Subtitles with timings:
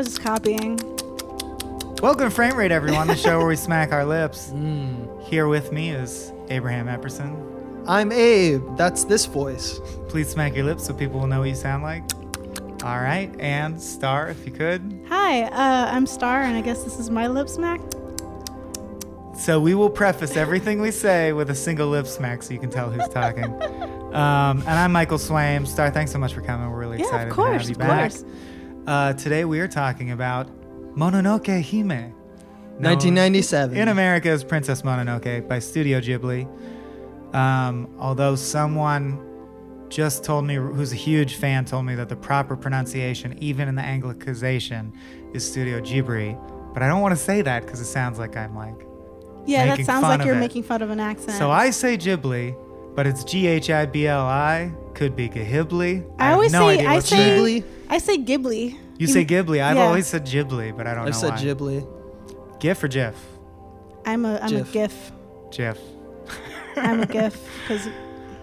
[0.00, 0.78] I was just copying.
[2.00, 4.50] Welcome to Frame Rate, everyone, the show where we smack our lips.
[5.24, 7.84] Here with me is Abraham Epperson.
[7.86, 8.62] I'm Abe.
[8.78, 9.78] That's this voice.
[10.08, 12.02] Please smack your lips so people will know what you sound like.
[12.82, 15.04] All right, and Star, if you could.
[15.10, 17.82] Hi, uh, I'm Star, and I guess this is my lip smack.
[19.36, 22.70] So we will preface everything we say with a single lip smack so you can
[22.70, 23.44] tell who's talking.
[24.14, 25.66] um, and I'm Michael Swaim.
[25.66, 26.70] Star, thanks so much for coming.
[26.70, 28.24] We're really Yeah, of excited course, to have you of course.
[28.90, 30.48] Uh, today we are talking about
[30.96, 32.12] Mononoke Hime.
[32.80, 33.76] 1997.
[33.76, 36.44] In America as Princess Mononoke by Studio Ghibli.
[37.32, 39.24] Um, although someone
[39.90, 43.76] just told me, who's a huge fan, told me that the proper pronunciation, even in
[43.76, 44.92] the Anglicization,
[45.32, 46.74] is Studio Ghibli.
[46.74, 48.74] But I don't want to say that because it sounds like I'm like.
[49.46, 50.40] Yeah, that sounds fun like you're it.
[50.40, 51.38] making fun of an accent.
[51.38, 52.56] So I say Ghibli,
[52.96, 54.74] but it's G H I B L I.
[54.94, 56.04] Could be Ghibli.
[56.18, 57.64] I have always no say- I say- Ghibli.
[57.88, 58.76] I say Ghibli.
[58.98, 59.62] You say Ghibli.
[59.62, 59.84] I've yeah.
[59.84, 61.38] always said Ghibli, but I don't I've know said why.
[61.38, 61.86] Ghibli.
[62.60, 63.14] GIF or GIF?
[64.04, 64.68] I'm a I'm Jif.
[64.68, 65.12] a GIF.
[65.52, 65.78] GIF.
[66.76, 67.88] I'm a GIF because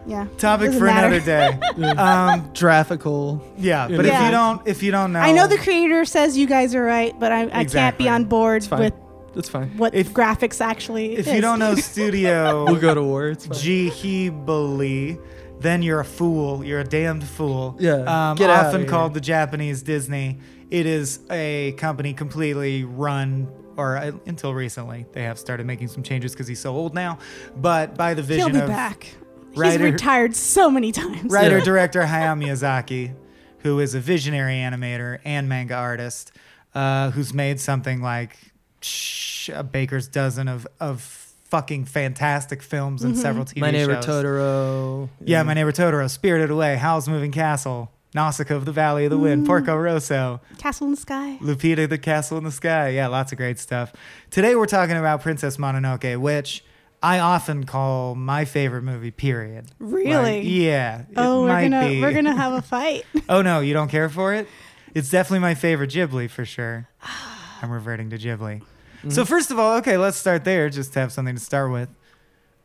[0.07, 0.25] yeah.
[0.37, 1.07] Topic for matter.
[1.07, 1.59] another day.
[1.97, 3.43] um, Graphical.
[3.57, 6.47] yeah, but if you don't, if you don't know, I know the creator says you
[6.47, 8.79] guys are right, but I, I can't be on board It's fine.
[8.79, 8.93] with
[9.35, 9.77] That's fine.
[9.77, 11.17] what If- graphics actually.
[11.17, 11.33] if is.
[11.33, 13.27] you don't know Studio We'll go to war.
[13.29, 13.57] It's fine.
[13.57, 15.19] Ghibli,
[15.59, 16.63] then you're a fool.
[16.63, 17.75] You're a damned fool.
[17.79, 17.93] Yeah,
[18.31, 18.89] Um, get outta often here.
[18.89, 20.39] called the Japanese Disney.
[20.69, 26.03] It is a company completely run, or uh, until recently, they have started making some
[26.03, 27.19] changes because he's so old now.
[27.55, 29.15] But by the vision he'll be of back.
[29.53, 31.31] He's retired so many times.
[31.31, 33.13] writer director Hayao Miyazaki,
[33.59, 36.31] who is a visionary animator and manga artist,
[36.75, 38.37] uh, who's made something like
[38.81, 43.21] shh, a baker's dozen of of fucking fantastic films and mm-hmm.
[43.21, 43.61] several TV shows.
[43.61, 44.05] My neighbor shows.
[44.05, 45.09] Totoro.
[45.23, 49.17] Yeah, My Neighbor Totoro, Spirited Away, Howl's Moving Castle, Nausicaa of the Valley of the
[49.17, 49.47] Wind, mm.
[49.47, 51.37] Porco Rosso, Castle in the Sky.
[51.41, 52.89] Laputa the Castle in the Sky.
[52.89, 53.93] Yeah, lots of great stuff.
[54.31, 56.63] Today we're talking about Princess Mononoke, which
[57.03, 59.11] I often call my favorite movie.
[59.11, 59.67] Period.
[59.79, 60.39] Really?
[60.39, 61.01] Like, yeah.
[61.01, 62.01] it Oh, we're might gonna be.
[62.01, 63.05] we're gonna have a fight.
[63.29, 64.47] Oh no, you don't care for it?
[64.95, 66.87] It's definitely my favorite Ghibli for sure.
[67.61, 68.63] I'm reverting to Ghibli.
[69.09, 71.89] So first of all, okay, let's start there just to have something to start with.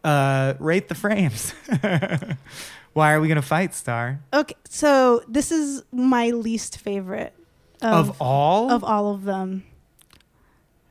[0.05, 1.53] Uh, rate the frames.
[2.93, 4.21] Why are we gonna fight, Star?
[4.33, 7.33] okay, so this is my least favorite
[7.81, 9.65] Of, of all, of all of them.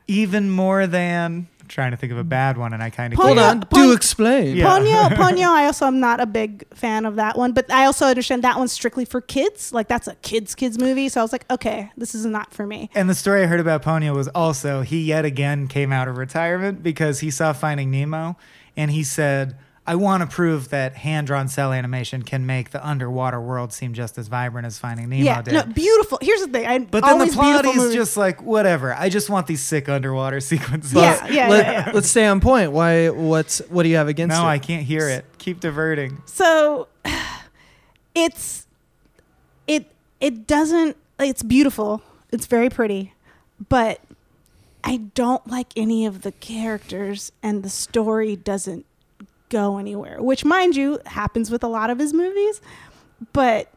[0.07, 1.47] even more than.
[1.71, 3.61] I'm trying to think of a bad one, and I kind of Hold on.
[3.61, 4.57] Pon- Do explain.
[4.57, 4.65] Yeah.
[4.65, 8.05] Ponyo, Ponyo, I also am not a big fan of that one, but I also
[8.07, 9.71] understand that one's strictly for kids.
[9.71, 12.67] Like that's a kids kids movie, so I was like, okay, this is not for
[12.67, 12.89] me.
[12.93, 16.17] And the story I heard about Ponyo was also he yet again came out of
[16.17, 18.35] retirement because he saw Finding Nemo
[18.75, 19.55] and he said,
[19.85, 23.93] I want to prove that hand drawn cell animation can make the underwater world seem
[23.93, 25.53] just as vibrant as Finding Nemo yeah, did.
[25.53, 26.19] no, beautiful.
[26.21, 27.95] Here's the thing, I but then the plot is movies.
[27.95, 28.93] just like, whatever.
[28.93, 30.93] I just want these sick underwater sequences.
[30.93, 31.91] Yeah, yeah, Let, yeah, yeah.
[31.93, 32.71] Let's stay on point.
[32.71, 33.09] Why?
[33.09, 33.59] What's?
[33.69, 34.47] What do you have against No, it?
[34.49, 35.25] I can't hear it.
[35.39, 36.21] Keep diverting.
[36.25, 36.87] So
[38.15, 38.67] it's
[39.67, 39.87] it
[40.19, 42.03] it doesn't it's beautiful.
[42.31, 43.13] It's very pretty,
[43.67, 43.99] but
[44.83, 48.85] I don't like any of the characters and the story doesn't
[49.51, 52.61] go anywhere, which mind you happens with a lot of his movies,
[53.33, 53.71] but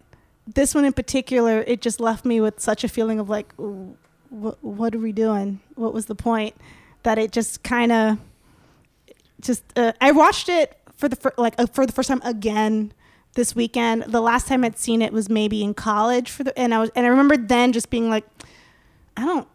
[0.46, 3.52] this one in particular it just left me with such a feeling of like
[4.30, 5.60] what what are we doing?
[5.74, 6.54] What was the point?
[7.02, 8.18] That it just kind of
[9.40, 12.92] just uh, I watched it for the fir- like uh, for the first time again
[13.34, 14.04] this weekend.
[14.04, 16.90] The last time I'd seen it was maybe in college for the and I was
[16.96, 18.24] and I remember then just being like
[19.16, 19.48] I don't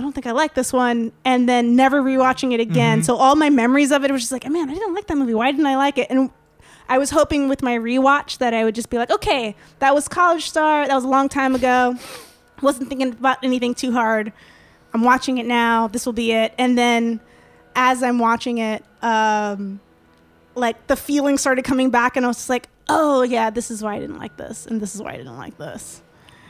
[0.00, 3.02] I don't think I like this one and then never rewatching it again.
[3.02, 5.34] So all my memories of it was just like, man, I didn't like that movie.
[5.34, 6.06] Why didn't I like it?
[6.08, 6.30] And
[6.88, 10.08] I was hoping with my rewatch that I would just be like, okay, that was
[10.08, 10.88] College Star.
[10.88, 11.96] That was a long time ago.
[12.62, 14.32] Wasn't thinking about anything too hard.
[14.94, 15.86] I'm watching it now.
[15.88, 16.54] This will be it.
[16.56, 17.20] And then
[17.76, 19.80] as I'm watching it, um,
[20.54, 23.82] like the feeling started coming back, and I was just like, oh yeah, this is
[23.82, 26.00] why I didn't like this, and this is why I didn't like this.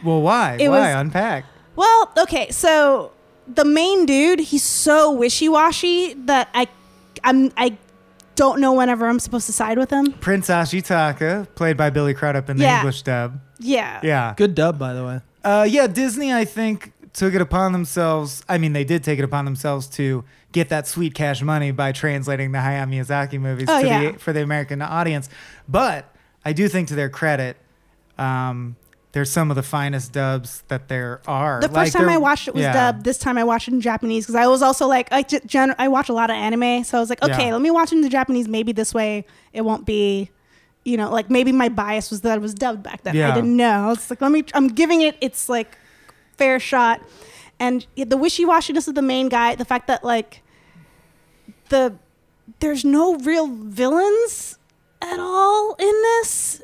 [0.04, 0.56] Well, why?
[0.60, 0.94] It why?
[0.94, 1.46] was- Unpack.
[1.76, 3.12] Well, okay, so
[3.54, 6.68] the main dude, he's so wishy-washy that I,
[7.24, 7.76] I'm, I
[8.36, 10.12] don't know whenever I'm supposed to side with him.
[10.12, 12.78] Prince Ashitaka, played by Billy Crudup in the Yeah.
[12.78, 13.40] English dub.
[13.58, 14.00] Yeah.
[14.02, 14.34] Yeah.
[14.36, 15.20] Good dub, by the way.
[15.44, 18.42] Uh, yeah, Disney, I think, took it upon themselves.
[18.48, 21.92] I mean, they did take it upon themselves to get that sweet cash money by
[21.92, 24.12] translating the Hayao Miyazaki movies Oh, to yeah.
[24.12, 25.28] the, for the American audience.
[25.68, 26.12] But
[26.44, 27.56] I do think, to their credit,
[28.18, 28.76] um,
[29.12, 31.60] they're some of the finest dubs that there are.
[31.60, 32.72] The first Like, time I watched it was yeah.
[32.72, 33.04] dubbed.
[33.04, 35.74] This time I watched it in Japanese because I was also like, I, ge- gen-
[35.78, 37.52] I watch a lot of anime, so I was like, okay, Yeah.
[37.52, 38.46] let me watch it in the Japanese.
[38.46, 40.30] Maybe this way it won't be,
[40.84, 43.16] you know, like maybe my bias was that it was dubbed back then.
[43.16, 43.32] Yeah.
[43.32, 43.90] I didn't know.
[43.90, 44.44] It's like let me.
[44.54, 45.76] I'm giving it its like
[46.38, 47.00] fair shot,
[47.58, 50.42] and the wishy-washiness of the main guy, the fact that like
[51.68, 51.96] the
[52.60, 54.58] there's no real villains
[55.02, 56.62] at all in this.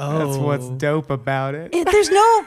[0.00, 0.74] Oh, That's what's oh.
[0.76, 1.74] dope about it.
[1.74, 2.46] It, there's no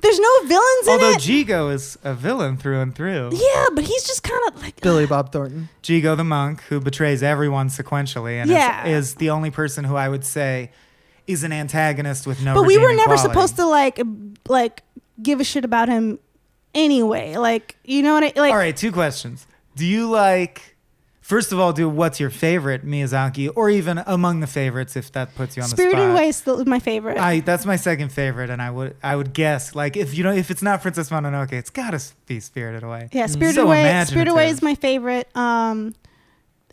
[0.00, 0.92] there's no villains in it.
[0.92, 1.18] Although it.
[1.20, 3.30] Jigo is a villain through and through.
[3.32, 5.68] yeah, but he's just kind of like Billy Bob Thornton.
[5.82, 8.86] Jigo the monk, who betrays everyone sequentially and Yeah.
[8.86, 10.70] is, is the only person who I would say
[11.26, 12.54] is an antagonist with no.
[12.54, 13.22] but we were never quality.
[13.28, 14.00] supposed to like
[14.48, 14.82] like
[15.22, 16.18] give a shit about him
[16.74, 17.36] anyway.
[17.36, 18.52] Like you know what I like?
[18.52, 19.46] All right, two questions.
[19.76, 20.71] Do you like?
[21.22, 25.34] First of all, do what's your favorite Miyazaki, or even among the favorites, if that
[25.36, 26.10] puts you on the Spirited spot?
[26.10, 27.16] Away is still my favorite.
[27.16, 30.32] I that's my second favorite, and I would I would guess like if you know
[30.32, 33.08] if it's not Princess Mononoke, it's gotta be Spirited Away.
[33.12, 34.04] yeah, Spirited So Away.
[34.04, 35.34] Spirited Away is my favorite.
[35.36, 35.94] Um,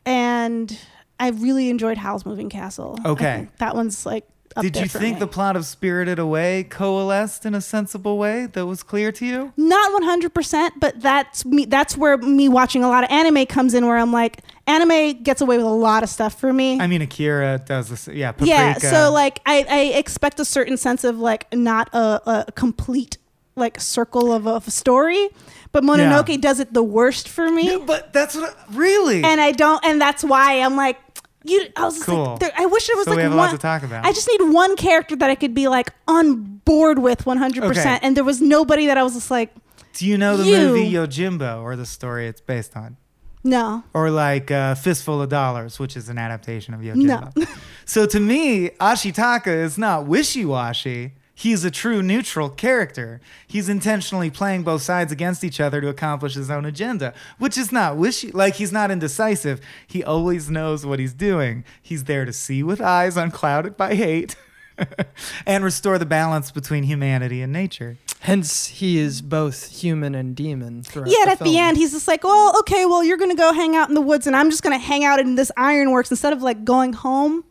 [0.06, 0.78] and
[1.20, 2.98] I really enjoyed Howl's Moving Castle.
[3.06, 3.48] Okay.
[3.60, 4.26] that one's like.
[4.62, 5.20] Did you think me.
[5.20, 9.54] the plot of Spirited Away coalesced in a sensible way that was clear to you?
[9.58, 13.86] not 100% but that's me that's where me watching a lot of anime comes in
[13.86, 17.02] where i'm like anime gets away with a lot of stuff for me I mean,
[17.02, 18.08] Akira does this.
[18.08, 18.50] Yeah, Paprika.
[18.50, 23.18] yeah so like I, I expect a certain sense of like not a, a complete
[23.56, 25.30] like circle of, of a story
[25.72, 26.38] but mononoke Yeah.
[26.38, 29.24] does it the worst for me Yeah, but that's what really.
[29.24, 30.98] and i don't and that's why i'm like
[31.46, 32.24] you i was just Cool.
[32.32, 33.84] like there, i wish there was So like we have a one lot to talk
[33.84, 34.06] about.
[34.06, 38.00] i just need one character that i could be like on board with 100% Okay.
[38.02, 39.54] and there was nobody that i was just like
[39.94, 40.58] Do you know the You.
[40.68, 42.98] movie Yojimbo or the story it's based on?
[43.44, 47.48] no Or like uh, Fistful of Dollars, which is an adaptation of Yojimbo.
[47.86, 51.14] so to me, Ashitaka is not wishy washy.
[51.40, 53.22] He's a true neutral character.
[53.48, 57.72] He's intentionally playing both sides against each other to accomplish his own agenda, which is
[57.72, 58.30] not wishy.
[58.30, 59.62] Like he's not indecisive.
[59.88, 61.64] He always knows what he's doing.
[61.82, 64.36] He's there to see with eyes unclouded by hate
[65.46, 67.96] and restore the balance between humanity and nature.
[68.20, 70.84] Hence, he is both human and demon.
[70.84, 73.38] Throughout Yeah, the at the end, he's just like, well, okay, well, you're going to
[73.38, 75.54] go hang out in the woods, and I'm just going to hang out in this
[75.56, 77.46] ironworks instead of like going home.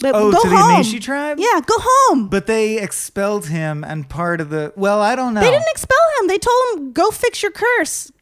[0.00, 0.82] But Oh, go to the home.
[0.82, 1.38] Emishi tribe?
[1.40, 2.28] Yeah, go home.
[2.28, 5.40] But they expelled him, and part of the well, I don't know.
[5.40, 6.26] They didn't expel him.
[6.28, 8.12] They told him, go fix your curse.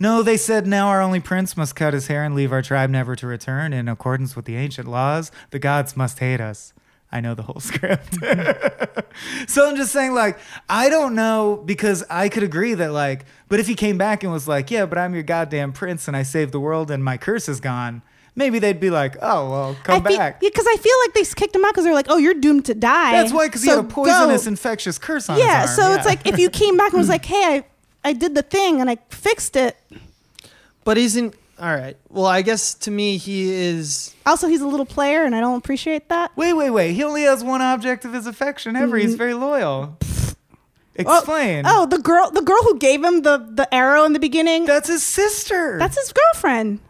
[0.00, 2.88] no, they said now our only prince must cut his hair and leave our tribe
[2.88, 3.74] never to return.
[3.74, 6.72] In accordance with the ancient laws, the gods must hate us.
[7.12, 8.16] I know the whole script.
[9.46, 10.38] so I'm just saying, like,
[10.68, 14.32] I don't know because I could agree that, like, but if he came back and
[14.32, 17.16] was like, yeah, but I'm your goddamn prince and I saved the world and my
[17.16, 18.02] curse is gone,
[18.38, 20.40] maybe they'd be like, oh, well, come I feel, back.
[20.40, 22.74] Because I feel like they kicked him out because they're like, oh, you're doomed to
[22.74, 23.12] die.
[23.12, 24.48] That's why, because he So had a poisonous, go.
[24.48, 25.90] infectious curse on Yeah, his arm.
[25.90, 27.64] Yeah, so it's like if you came back and was like, hey, I,
[28.08, 29.76] I did the thing and I fixed it.
[30.84, 31.34] But he's in.
[31.60, 31.96] All right.
[32.08, 34.14] Well, I guess to me, he is.
[34.24, 36.30] Also, he's a little player, and I don't appreciate that.
[36.36, 36.92] Wait, wait, wait.
[36.94, 38.96] He only has one object of his affection ever.
[38.96, 39.18] He's mm-hmm.
[39.18, 39.98] very loyal.
[40.94, 41.64] Explain.
[41.66, 44.66] Oh, the girl, the girl who gave him the the arrow in the beginning.
[44.66, 45.78] that's his sister.
[45.78, 46.80] that's his girlfriend.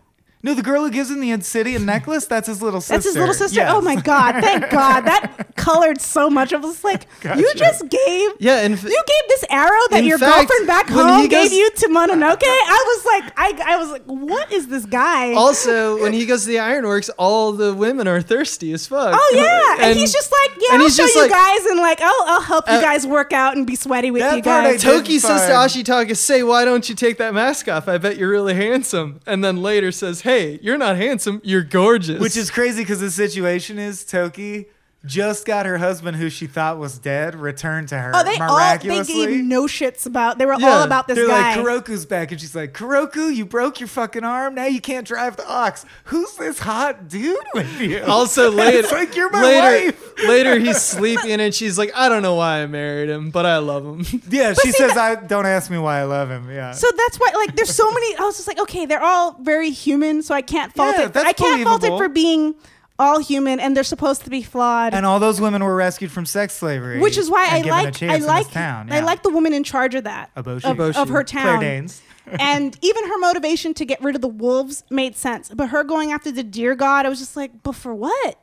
[0.42, 2.26] No, the girl who gives him the obsidian necklace.
[2.26, 2.94] That's his little sister.
[2.94, 3.60] That's his little sister.
[3.60, 3.72] Yes.
[3.74, 4.42] Oh my god!
[4.42, 6.52] Thank God that colored so much.
[6.52, 8.30] I was like, you just gave.
[8.38, 11.28] Yeah, and f- You gave this arrow that In your fact, girlfriend back home he
[11.28, 12.42] gave you to Mononoke.
[12.44, 15.32] I was like, I, I was like, what is this guy?
[15.34, 19.10] also when he goes to the ironworks, all the women are thirsty as fuck.
[19.14, 22.00] oh yeah, and, he's just like, yeah, and I'll show you like- guys, and like,
[22.00, 24.64] I'll, I'll help you Uh, guys work out and be sweaty with that you part
[24.66, 24.82] I guys.
[24.82, 25.68] Toki says to fine.
[25.68, 27.88] Ashitaka, "Say, why don't you take that mask off?
[27.88, 31.40] I bet you're really handsome." And then later says, "Hey, you're not handsome.
[31.42, 34.66] You're gorgeous." Which is crazy because the situation is Toki
[35.08, 38.78] just got her husband, who she thought was dead, returned to her Oh, they all
[38.78, 40.38] they gave no shits about.
[40.38, 41.56] They were all about this They're guy.
[41.56, 42.30] like, Koroku's back.
[42.30, 44.54] And she's like, Koroku, you broke your fucking arm.
[44.54, 45.84] Now you can't drive the ox.
[46.04, 48.02] Who's this hot dude with you?
[48.06, 50.12] also later, It's like, you're my later, wife.
[50.28, 53.58] later he's sleeping and she's like, "I don't know why I married him, but I
[53.58, 56.72] love him." Yeah, she see, says, "I don't ask me why I love him." Yeah.
[56.72, 58.16] So that's why, like, there's so many.
[58.16, 61.12] I was just like, okay, they're all very human, so I can't fault Yeah, it.
[61.14, 62.54] that's I can't fault it for being
[62.98, 64.94] all human, and they're supposed to be flawed.
[64.94, 68.16] and all those women were rescued from sex slavery, which is why I like, I
[68.16, 68.92] like, town.
[68.92, 70.64] I like the woman in charge of that Eboshi.
[70.64, 70.96] of, Eboshi.
[70.96, 71.60] of her Claire town.
[71.60, 72.02] Danes.
[72.40, 76.12] and even her motivation to get rid of the wolves made sense, but her going
[76.12, 78.38] after the deer god, I was just like, but for what?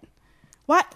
[0.66, 0.92] What?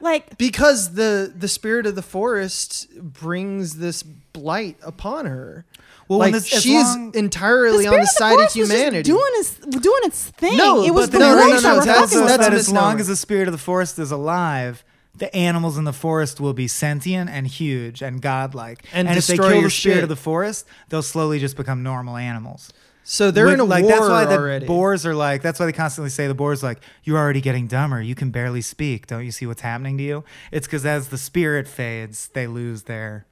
[0.00, 5.66] Like, because the the spirit of the forest brings this blight upon her.
[6.10, 8.56] Well, like this- she's long- the entirely spirit on the of the side of forest
[8.56, 9.02] just humanity.
[9.04, 10.56] doing its doing its thing.
[10.58, 12.98] No, it was the the wolves narration that were tells us that's that as long
[13.00, 14.84] as the spirit of the forest is alive,
[15.16, 18.84] the animals in the forest will be sentient and huge and godlike.
[18.92, 20.02] And if they destroy kill the spirit shit.
[20.02, 22.72] of the forest, they'll slowly just become normal animals.
[23.02, 24.66] so they're With- in a like war that's why the already.
[24.66, 28.00] boars are like that's why they constantly say the boars like you're already getting dumber
[28.00, 31.16] you can barely speak don't you see what's happening to you it's because as the
[31.18, 33.29] spirit fades they lose their But they didn't-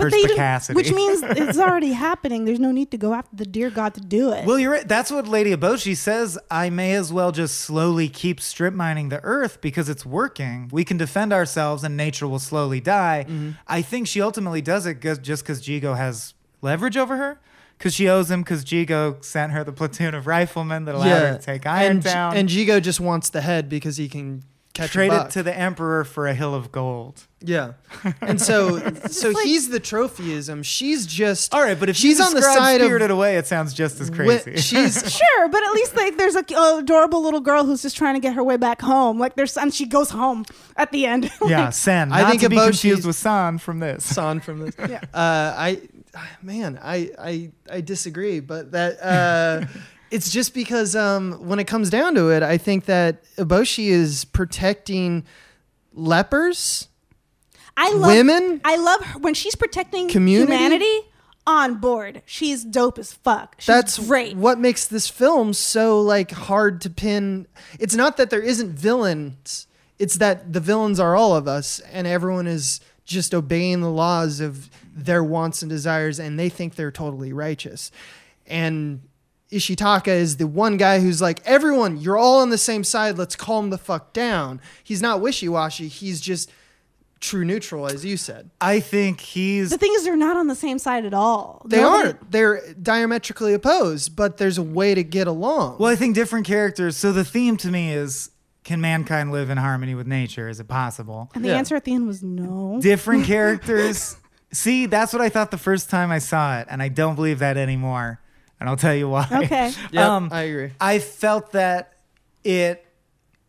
[0.00, 0.76] perspicacity.
[0.76, 2.44] which means it's already happening.
[2.44, 4.46] There's no need to go after the deer God to do it.
[4.46, 4.86] Well, you're right.
[4.88, 6.38] That's what Lady Eboshi says.
[6.50, 10.68] I may as well just slowly keep strip mining the earth because it's working.
[10.72, 13.24] We can defend ourselves and nature will slowly die.
[13.28, 13.50] Mm-hmm.
[13.66, 17.40] I think she ultimately does it just because Jigo has leverage over her.
[17.78, 21.38] Because she owes him because Jigo sent her the platoon of riflemen that allowed her
[21.38, 22.36] to take Iron and, Town.
[22.36, 25.56] and Jigo just wants the head because he can catch trade a it to the
[25.56, 27.26] Emperor for a hill of gold.
[27.42, 27.72] Yeah,
[28.20, 30.62] and so so like- he's the trophyism.
[30.64, 33.36] She's just All right, but if she's you on the describe side Spirited of Away,
[33.36, 34.60] it sounds just as wi- crazy.
[34.60, 38.14] she's Sure, but at least like there's a a adorable little girl who's just trying
[38.14, 39.18] to get her way back home.
[39.18, 40.44] Like there's and she goes home
[40.76, 41.30] at the end.
[41.46, 42.12] yeah, Sen.
[42.12, 44.04] I think to be Eboshi's- confused with San from this.
[44.04, 44.74] San from this.
[44.78, 45.00] Yeah.
[45.14, 45.80] Uh, I
[46.42, 49.66] man, I I I disagree, but that uh,
[50.10, 54.24] it's just because um, when it comes down to it, I think that Eboshi is
[54.24, 55.24] protecting
[55.92, 56.88] lepers,
[57.76, 58.60] I love women.
[58.64, 60.52] I love her when she's protecting Community?
[60.52, 61.00] humanity.
[61.46, 63.56] On board, she's dope as fuck.
[63.58, 64.36] She's That's great.
[64.36, 67.46] What makes this film so like hard to pin?
[67.78, 69.66] It's not that there isn't villains.
[69.98, 74.40] It's that the villains are all of us, and everyone is just obeying the laws
[74.40, 77.90] of their wants and desires, and they think they're totally righteous.
[78.46, 79.00] And
[79.52, 83.18] Ashitaka is the one guy who's like, everyone, you're all on the same side.
[83.18, 84.60] Let's calm the fuck down.
[84.84, 85.88] He's not wishy washy.
[85.88, 86.50] He's just
[87.18, 88.48] true neutral, as you said.
[88.60, 91.62] I think he's the thing is, they're not on the same side at all.
[91.66, 92.30] They Nobody- aren't.
[92.30, 95.76] They're diametrically opposed, but there's a way to get along.
[95.78, 96.96] Well, I think different characters.
[96.96, 98.30] So the theme to me is
[98.62, 100.48] can mankind live in harmony with nature?
[100.48, 101.30] Is it possible?
[101.34, 101.56] And the Yeah.
[101.56, 102.78] answer at the end was no.
[102.80, 104.16] Different characters.
[104.52, 107.38] See, that's what I thought the first time I saw it, and I don't believe
[107.40, 108.20] that anymore.
[108.60, 109.26] And I'll tell you why.
[109.32, 109.72] Okay.
[109.90, 110.70] Yep, um, I agree.
[110.80, 111.94] I felt that
[112.44, 112.84] it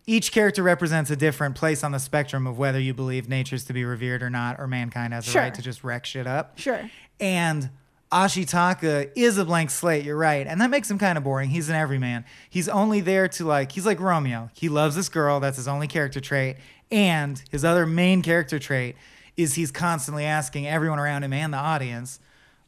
[0.08, 3.74] each character represents a different place on the spectrum of whether you believe nature's to
[3.74, 5.42] be revered or not, or mankind has a Sure.
[5.44, 6.58] right to just wreck shit up.
[6.58, 6.90] Sure.
[7.20, 7.70] And
[8.12, 10.46] Ashitaka is a blank slate, you're right.
[10.48, 11.50] And that makes him kind of boring.
[11.50, 12.26] He's an everyman.
[12.50, 14.50] He's only there to like he's like Romeo.
[14.54, 16.58] He loves this girl, that's his only character trait.
[16.92, 18.96] And his other main character trait
[19.38, 22.20] is he's constantly asking everyone around him and the audience,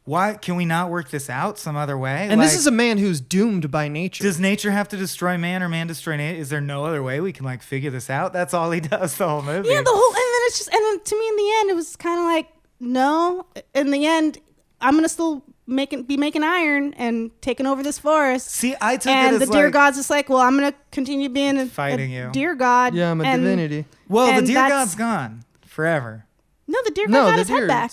[0.06, 2.28] why can we not work this out some other way?
[2.30, 4.24] And this is a man who's doomed by nature.
[4.24, 6.40] does nature have to destroy man or man destroy nature?
[6.40, 8.34] Is there no other way we can like figure this out?
[8.34, 9.70] That's all he does the whole movie.
[9.70, 11.76] Yeah, the whole and then it's just and then to me in the end it
[11.76, 12.48] was kind of like
[12.80, 13.46] no.
[13.74, 14.40] In the end,
[14.82, 18.50] I'm gonna still making be making iron and taking over this forest.
[18.52, 20.74] See, I took and it the as deer like, god's just like, well, I'm gonna
[20.92, 22.32] continue being a, Fighting a you.
[22.34, 22.94] deer god.
[22.94, 23.86] yeah, I'm a and- divinity.
[24.10, 26.26] well, the and deer that's- god's gone forever.
[26.68, 27.60] No, the deer god No, got his deer.
[27.60, 27.92] head back.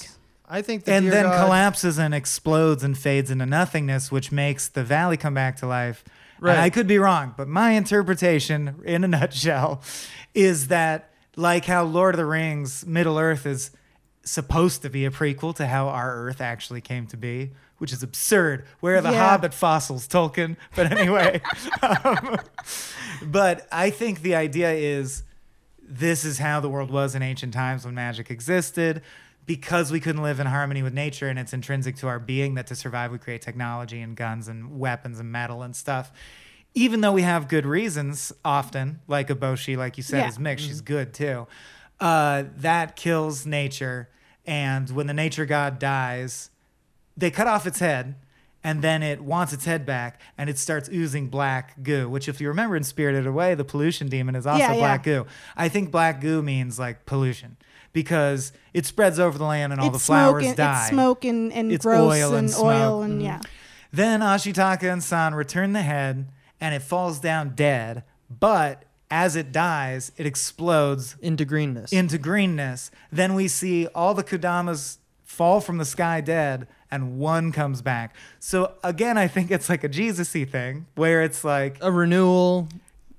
[0.52, 4.69] I think the and then god- collapses and explodes and fades into nothingness, which makes
[4.69, 6.02] the valley come back to life.
[6.40, 6.52] Right.
[6.52, 9.83] And I could be wrong, but my interpretation, in a nutshell,
[10.35, 13.71] is that like how Lord of the Rings, Middle Earth is
[14.25, 18.02] supposed to be a prequel to how our Earth actually came to be, which is
[18.02, 18.64] absurd.
[18.80, 19.30] Where are the Yeah.
[19.30, 20.57] Hobbit fossils, Tolkien?
[20.75, 21.40] But anyway,
[21.83, 22.37] um,
[23.25, 25.23] but I think the idea is
[25.83, 29.02] this is how the world was in ancient times when magic existed
[29.50, 32.69] because we couldn't live in harmony with nature and it's intrinsic to our being that
[32.69, 36.12] to survive we create technology and guns and weapons and metal and stuff.
[36.73, 40.28] Even though we have good reasons often like Eboshi like you said Yeah.
[40.28, 41.49] is mixed she's good too
[41.99, 44.09] uh, that kills nature.
[44.47, 46.50] And when the nature god dies
[47.16, 48.14] they cut off its head
[48.62, 52.40] and then it wants its head back and it starts oozing black goo which if
[52.40, 54.79] you remember in spirited away the pollution demon is also Yeah, yeah.
[54.79, 55.26] black goo
[55.57, 57.57] i think black goo means like pollution
[57.93, 60.88] because it spreads over the land and all it's the flowers smoke and, die It's
[60.90, 62.64] smoke and, and It's gross oil and and, smoke.
[62.67, 63.21] oil and Mm-hmm.
[63.23, 63.40] yeah.
[63.93, 66.29] then ashitaka and san return the head
[66.61, 71.93] and it falls down dead but as it dies it explodes into greenness.
[71.93, 72.93] into greenness.
[73.11, 78.15] Then we see all the Kodamas fall from the sky dead, and one comes back.
[78.39, 82.69] So again, I think it's like a Jesus-y thing where it's like a renewal.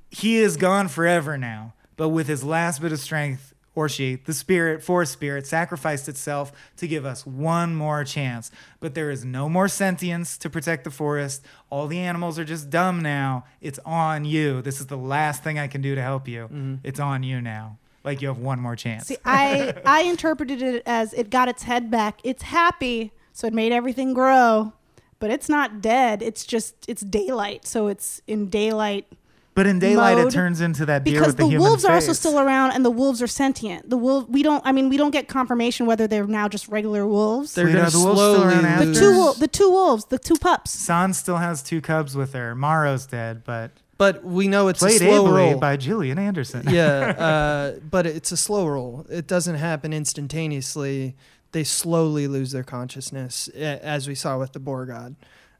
[0.09, 4.33] he is gone forever now, but with his last bit of strength, or she, the
[4.33, 8.51] spirit, forest spirit, sacrificed itself to give us one more chance.
[8.81, 11.45] But there is no more sentience to protect the forest.
[11.69, 13.45] All the animals are just dumb now.
[13.61, 14.61] It's on you.
[14.61, 16.43] This is the last thing I can do to help you.
[16.45, 16.75] Mm-hmm.
[16.83, 17.77] It's on you now.
[18.03, 19.07] Like you have one more chance.
[19.07, 22.19] See, I I interpreted it as it got its head back.
[22.25, 24.71] It's happy, so it made everything grow,
[25.17, 26.21] but it's not dead.
[26.21, 29.07] It's just it's daylight, so it's in daylight
[29.55, 31.83] But in daylight, mode it turns into that deer because with the, the human wolves
[31.83, 33.89] are also still around, and the wolves are sentient.
[33.89, 34.61] The wolf we don't.
[34.63, 37.55] I mean, we don't get confirmation whether they're now just regular wolves.
[37.55, 40.05] They're Wait, going to the wolves still slowly around the two wol- the two wolves,
[40.05, 40.69] the two pups.
[40.69, 42.53] San still has two cubs with her.
[42.53, 45.59] Moro's dead, but but we know it's a played slow ably roll.
[45.59, 46.63] by Gillian Anderson.
[46.69, 49.07] yeah, uh, but it's a slow roll.
[49.09, 51.15] It doesn't happen instantaneously.
[51.51, 55.15] They slowly lose their consciousness, as we saw with the Boar God.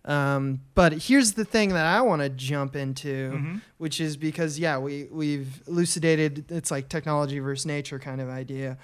[0.05, 3.62] Um, but here's the thing that I want to jump into, Mhm.
[3.77, 8.77] which is because yeah, we we've elucidated it's like technology versus nature kind of idea.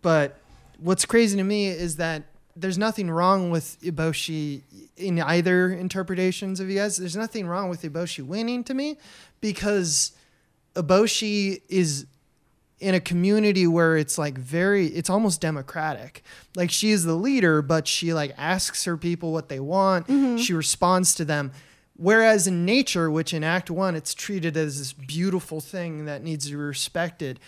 [0.00, 0.38] But
[0.78, 2.22] what's crazy to me is that
[2.56, 4.62] there's nothing wrong with Eboshi
[4.96, 6.96] in either interpretations of you guys.
[6.96, 8.96] There's nothing wrong with Eboshi winning to me
[9.42, 10.12] because
[10.74, 12.06] Eboshi is
[12.82, 16.22] in a community where it's like very it's almost democratic.
[16.56, 20.08] Like she is the leader but she like asks her people what they want.
[20.08, 20.36] Mm-hmm.
[20.38, 21.52] She responds to them.
[21.96, 26.46] Whereas in nature which in act 1 it's treated as this beautiful thing that needs
[26.46, 27.38] to be respected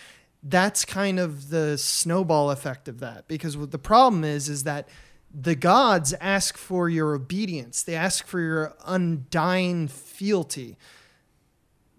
[0.47, 3.27] that's kind of the snowball effect of that.
[3.27, 4.87] Because what the problem is is that
[5.33, 7.81] the gods ask for your obedience.
[7.81, 10.77] They ask for your undying fealty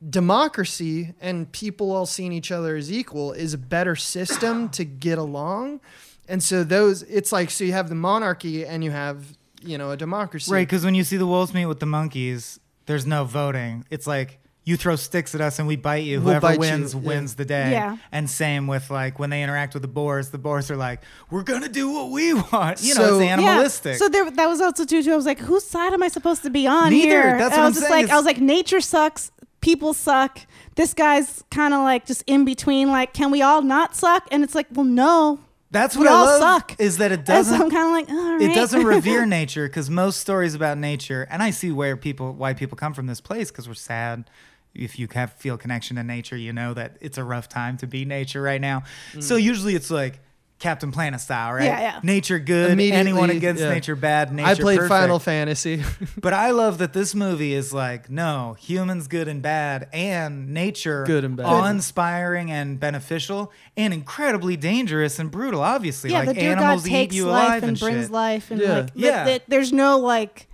[0.08, 5.18] democracy and people all seeing each other as equal is a better system to get
[5.18, 5.80] along.
[6.28, 9.90] And so those it's like so you have the monarchy and you have, you know,
[9.90, 10.50] a democracy.
[10.52, 13.84] Right, because when you see the wolves meet with the monkeys, there's no voting.
[13.90, 16.18] It's like you throw sticks at us and we bite you.
[16.18, 17.00] We'll Whoever bite you, wins yeah.
[17.00, 17.70] wins the day.
[17.70, 17.98] Yeah.
[18.10, 21.44] And same with like when they interact with the boars, the boars are like, "We're
[21.44, 23.92] gonna do what we want." You know, it's animalistic.
[23.92, 23.98] Yeah.
[23.98, 25.04] So there, that was also too.
[25.04, 25.12] too.
[25.12, 27.06] I was like, whose side am I supposed to be on Neither.
[27.08, 27.38] here?
[27.38, 28.06] That's And what I I'm was just saying.
[28.06, 29.30] like, I was like, nature sucks.
[29.66, 30.38] People suck.
[30.76, 32.88] This guy's kind of like just in between.
[32.88, 34.28] Like, can we all not suck?
[34.30, 35.40] And it's like, well, no.
[35.72, 36.80] That's we what I all love suck.
[36.80, 37.62] is that it And so doesn't.
[37.62, 38.42] I'm kind of like, all right.
[38.42, 42.54] it doesn't revere nature because most stories about nature, and I see where people, why
[42.54, 44.30] people come from this place because we're sad.
[44.72, 47.88] If you have feel connection to nature, you know that it's a rough time to
[47.88, 48.84] be nature right now.
[49.18, 49.42] So mm.
[49.42, 50.20] usually it's like
[50.58, 51.64] Captain Planet style, right?
[51.64, 52.00] Yeah, yeah.
[52.02, 53.68] Nature good, Immediately, anyone against yeah.
[53.68, 54.32] nature bad.
[54.32, 54.88] Nature I played perfect.
[55.00, 55.82] Final Fantasy.
[56.20, 61.04] But I love that this movie is like, no, humans good and bad, and nature
[61.04, 61.44] Good and bad.
[61.46, 65.60] awe-inspiring and beneficial, and incredibly dangerous and brutal.
[65.60, 68.04] Obviously, yeah, like the deer god animals eat takes you life alive and, and, brings
[68.06, 68.10] shit.
[68.12, 68.72] life, and Yeah.
[68.78, 69.24] like, the- Yeah.
[69.24, 70.46] the- there's no like reas-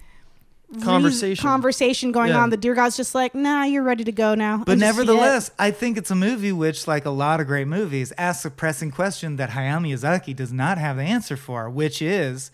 [0.81, 1.43] Conversation.
[1.43, 2.41] conversation going Yeah.
[2.43, 2.51] on.
[2.51, 4.63] The deer god's just like, nah, you're ready to go now.
[4.65, 8.45] But nevertheless, I think it's a movie which, like a lot of great movies, asks
[8.45, 12.51] a pressing question that Hayao Miyazaki does not have the answer for, which is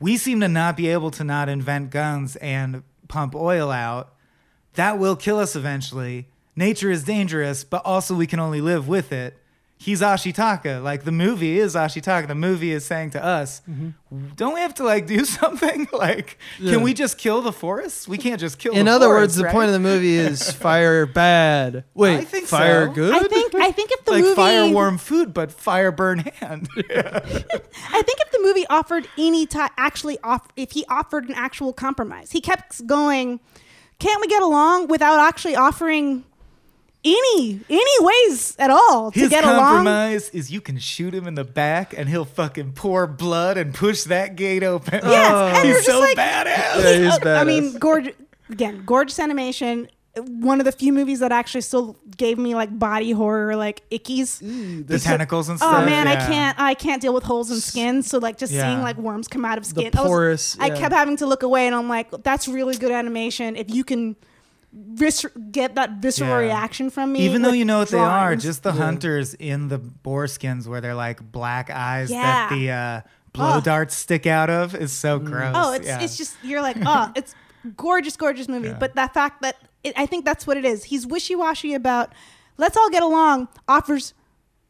[0.00, 4.14] we seem to not be able to not invent guns and pump oil out.
[4.74, 6.28] That will kill us eventually.
[6.56, 9.38] Nature is dangerous, but also we can only live with it.
[9.76, 10.82] He's Ashitaka.
[10.82, 12.28] Like the movie is Ashitaka.
[12.28, 14.28] The movie is saying to us, mm-hmm.
[14.34, 15.88] don't we have to like do something?
[15.92, 16.72] Like, Yeah.
[16.74, 18.08] can we just kill the forests?
[18.08, 20.50] We can't just kill In the other forests, words, the point of the movie is
[20.66, 21.84] fire bad.
[21.92, 22.92] Wait, I think fire so.
[22.94, 23.14] good?
[23.14, 26.68] I think I think if the like movie fire warm food, but fire burn hand.
[26.76, 31.72] I think if the movie offered any type, actually off, if he offered an actual
[31.72, 33.40] compromise, he kept going.
[33.98, 36.24] Can't we get along without actually offering
[37.04, 39.58] any any ways at all to His get along?
[39.58, 43.74] compromise is you can shoot him in the back and he'll fucking pour blood and
[43.74, 45.00] push that gate open.
[45.02, 46.82] Yes, and you're he's just so like- badass.
[46.82, 47.78] Yeah, he's Uh, I mean, badass.
[47.78, 48.14] gorgeous.
[48.50, 49.88] Again, gorgeous animation.
[50.16, 54.38] One of the few movies that actually still gave me like body horror, like ickies.
[54.86, 55.82] The tentacles and stuff.
[55.82, 56.60] Oh man, I can't.
[56.60, 58.02] I can't deal with holes in skin.
[58.04, 58.62] So like just Yeah.
[58.70, 59.90] seeing like worms come out of skin.
[59.96, 62.92] I was- porous, I kept having to look away, and I'm like, that's really good
[62.92, 63.56] animation.
[63.56, 64.14] If you can
[64.74, 66.36] vis- get that visceral Yeah.
[66.36, 69.78] reaction from me, Even though you know what they are, just the hunters in the
[69.78, 72.22] boar skins where they're like black eyes Yeah.
[72.22, 73.00] that the uh,
[73.32, 73.60] blow Oh.
[73.60, 75.54] darts stick out of is so gross.
[75.56, 76.00] Oh, it's yeah.
[76.00, 77.34] it's just you're like, oh, it's
[77.76, 78.68] gorgeous, gorgeous movie.
[78.68, 78.76] Yeah.
[78.78, 80.84] But that fact that it, I think that's what it is.
[80.84, 82.12] He's wishy washy about
[82.56, 83.48] let's all get along.
[83.68, 84.14] Offers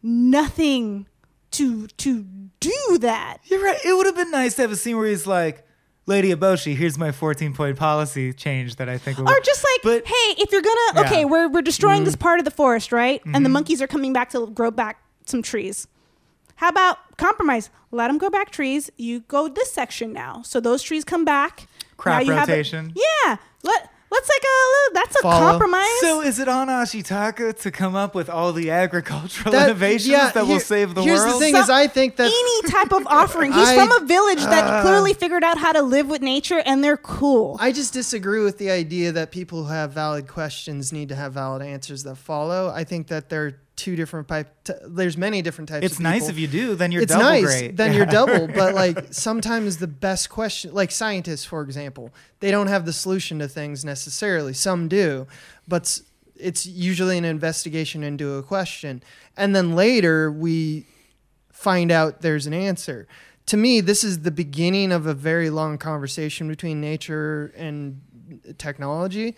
[0.02, 1.06] nothing
[1.52, 2.24] to to
[2.60, 3.38] do that.
[3.44, 3.78] You're right.
[3.84, 5.66] It would have been nice to have a scene where he's like,
[6.06, 9.80] Lady Eboshi, here's my 14 point policy change that I think will Or just like,
[9.82, 11.02] But- hey, if you're gonna, Yeah.
[11.02, 11.12] Mm-hmm.
[11.12, 13.22] okay, we're we're destroying this part of the forest, right?
[13.24, 15.86] And the monkeys are coming back to grow back some trees.
[16.56, 17.70] How about compromise?
[17.90, 18.90] Let them grow back trees.
[18.96, 21.66] You go this section now, so those trees come back.
[21.96, 22.92] Crop have a- rotation.
[22.94, 25.50] yeah, let let's like a that's a Follow.
[25.50, 26.00] compromise.
[26.00, 30.30] So is it on Ashitaka to come up with all the agricultural That- innovations yeah,
[30.30, 31.34] that will save the here's world?
[31.34, 33.52] the thing So- is, I think that any type of offering.
[33.52, 36.62] He's I- from a village that uh, clearly figured out how to live with nature,
[36.64, 37.56] and they're cool.
[37.60, 41.32] I just disagree with the idea that people who have valid questions need to have
[41.32, 42.72] valid answers that follow.
[42.74, 44.48] I think that there are two different type.
[44.64, 45.84] T- there's many different types.
[45.84, 47.76] it's nice if you do, then you're it's double nice great.
[47.76, 47.96] then Yeah.
[47.98, 52.86] you're double but like sometimes the best question like scientists for example they don't have
[52.86, 55.26] the solution to things necessarily some do
[55.66, 56.00] but
[56.36, 59.02] it's usually an investigation into a question
[59.36, 60.86] and then later we
[61.52, 63.06] find out there's an answer
[63.46, 68.00] to me this is the beginning of a very long conversation between nature and
[68.58, 69.34] technology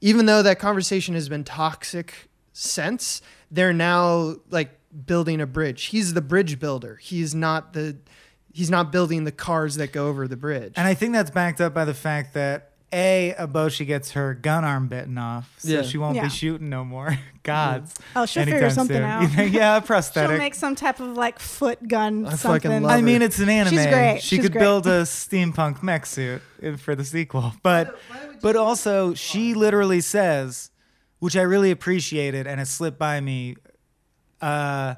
[0.00, 3.20] even though that conversation has been toxic since
[3.54, 7.96] they're now like building a bridge he's the bridge builder he's not the
[8.52, 10.74] he's not building the cars that go over the bridge.
[10.76, 14.62] And I think that's backed up by the fact that a Eboshi gets her gun
[14.64, 15.82] arm bitten off, so Yeah.
[15.82, 16.22] she won't Yeah.
[16.22, 17.92] be shooting no more gods.
[18.14, 19.02] Oh, she'll figure anytime something soon.
[19.10, 19.22] out.
[19.22, 22.26] You think- yeah, a She'll make some type of like foot gun.
[22.26, 22.70] I something.
[22.70, 23.74] fucking love I mean, it's an anime.
[23.76, 24.18] She's great.
[24.22, 24.60] She She's could great.
[24.60, 27.98] build a steampunk mech suit uh, for the sequel, but
[28.40, 30.70] but also she literally says,
[31.24, 33.56] which I really appreciated, and it slipped by me.
[34.42, 34.94] Uh,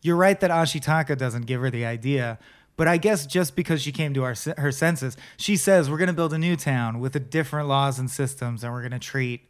[0.00, 2.38] you're right that Ashitaka doesn't give her the idea,
[2.78, 6.08] but I guess just because she came to our her senses, she says we're going
[6.08, 8.98] to build a new town with a different laws and systems, and we're going to
[8.98, 9.42] treat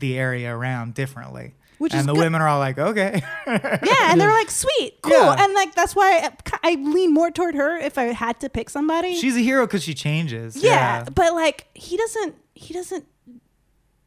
[0.00, 1.54] the area around differently.
[1.78, 2.20] Which and the good.
[2.24, 3.22] women are all like, okay.
[3.46, 5.44] Yeah, and they're like, sweet, cool, Yeah.
[5.44, 8.68] and like that's why I, I lean more toward her if I had to pick
[8.68, 9.14] somebody.
[9.14, 10.56] She's a hero because she changes.
[10.56, 13.04] yeah, but like he doesn't, he doesn't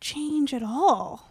[0.02, 1.29] change at all.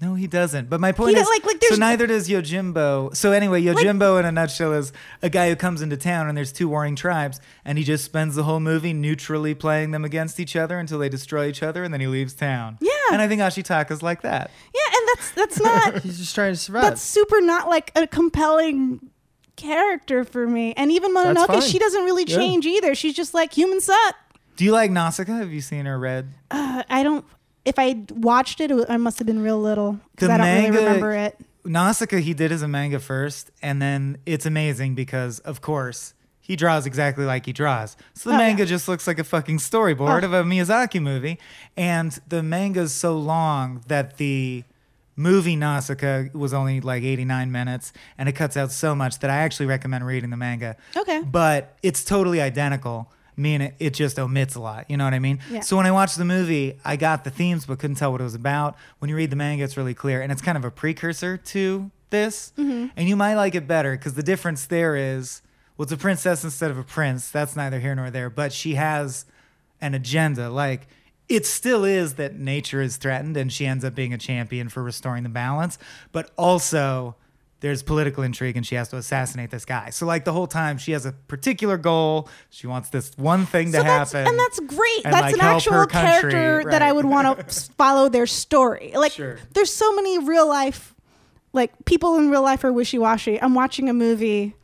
[0.00, 0.68] No, he doesn't.
[0.68, 3.16] But my point He is, don't- like- like, so there's- neither does Yojimbo.
[3.16, 6.52] So anyway, Yojimbo in a nutshell is a guy who comes into town and there's
[6.52, 10.54] two warring tribes, and he just spends the whole movie neutrally playing them against each
[10.54, 12.76] other until they destroy each other, and then he leaves town.
[12.82, 12.90] Yeah.
[13.12, 14.50] And I think Ashitaka's like that.
[14.74, 15.60] Yeah, and that's that's
[15.94, 16.82] not he's just trying to survive.
[16.82, 19.00] that's super not like a compelling
[19.56, 20.74] character for me.
[20.76, 21.60] And even Mononoke, fine.
[21.62, 22.36] she doesn't really Yeah.
[22.36, 22.94] change either.
[22.94, 24.14] She's just like humans suck.
[24.56, 25.38] Do you like Nausicaa?
[25.38, 26.32] Have you seen her read?
[26.50, 27.24] Uh, I don't.
[27.66, 30.84] If I watched it, I must have been real little because I don't manga- really
[30.86, 31.38] remember it.
[31.64, 36.54] Nausicaa he did as a manga first, and then it's amazing because of course he
[36.54, 37.96] draws exactly like he draws.
[38.14, 38.66] So the Oh, manga yeah.
[38.68, 40.26] just looks like a fucking storyboard Oh.
[40.26, 41.38] of a Miyazaki movie,
[41.76, 44.62] and the manga's so long that the
[45.16, 49.38] movie Nausicaa was only like 89 minutes, and it cuts out so much that I
[49.38, 50.76] actually recommend reading the manga.
[50.96, 51.20] Okay.
[51.22, 53.10] But it's totally identical.
[53.36, 54.90] Meaning it just omits a lot.
[54.90, 55.40] You know what I mean?
[55.50, 55.60] Yeah.
[55.60, 58.24] So when I watched the movie, I got the themes but couldn't tell what it
[58.24, 58.76] was about.
[58.98, 61.90] When you read the manga, it's really clear, and it's kind of a precursor to
[62.08, 62.52] this.
[62.56, 62.86] Mm-hmm.
[62.96, 65.42] And you might like it better because the difference there is,
[65.76, 67.28] well, it's a princess instead of a prince.
[67.30, 68.30] That's neither here nor there.
[68.30, 69.26] But she has
[69.82, 70.48] an agenda.
[70.48, 70.86] Like
[71.28, 74.82] it still is that nature is threatened, and she ends up being a champion for
[74.82, 75.78] restoring the balance.
[76.12, 77.16] But also,
[77.60, 79.90] there's political intrigue and she has to assassinate this guy.
[79.90, 82.28] So like the whole time she has a particular goal.
[82.50, 84.28] She wants this one thing to So that's happen.
[84.28, 85.04] and that's great.
[85.04, 88.92] and, that's like, an actual country, character that I would want to follow their story.
[88.94, 89.38] Like Sure.
[89.54, 90.94] there's so many real life
[91.52, 93.40] like people in real life are wishy-washy.
[93.40, 94.54] I'm watching a movie.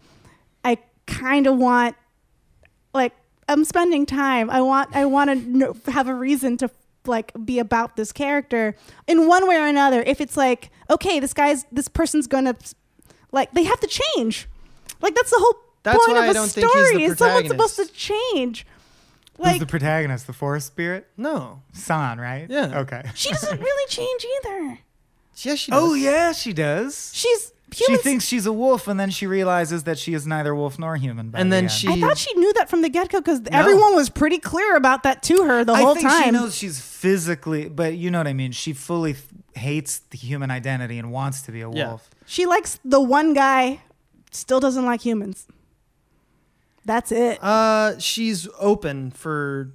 [0.62, 0.76] I
[1.06, 1.96] kind of want
[2.92, 3.14] like
[3.48, 4.50] I'm spending time.
[4.50, 6.70] I want I want to know, have a reason to
[7.06, 8.76] like be about this character
[9.08, 10.02] in one way or another.
[10.02, 12.54] If it's like, okay, this guy's this person's going to
[13.32, 14.48] like they have to change.
[15.00, 17.02] Like that's the whole That's point why of I a don't think he's the story.
[17.04, 17.94] is someone's supposed to protagonist.
[18.34, 18.66] change.
[19.36, 20.26] Who's Like the protagonist?
[20.26, 21.08] The forest spirit?
[21.16, 21.62] no.
[21.72, 22.46] San, right?
[22.48, 22.80] Yeah.
[22.80, 23.02] Okay.
[23.14, 24.78] she doesn't really change either.
[25.38, 25.90] Yes, she oh, does.
[25.90, 27.10] Oh yeah, she does.
[27.14, 28.02] She's She humans.
[28.04, 31.30] thinks she's a wolf, and then she realizes that she is neither wolf nor human.
[31.30, 31.72] by And the then end.
[31.72, 34.76] she- I thought she knew that from the get go because everyone was pretty clear
[34.76, 36.24] about that to her the whole I think time.
[36.24, 38.52] she knows she's physically, but you know what I mean.
[38.52, 41.88] She fully th- hates the human identity and wants to be a Yeah.
[41.88, 42.10] wolf.
[42.32, 43.82] She likes the one guy,
[44.30, 45.46] still doesn't like humans.
[46.82, 47.38] That's it.
[47.44, 49.74] Uh, she's open for.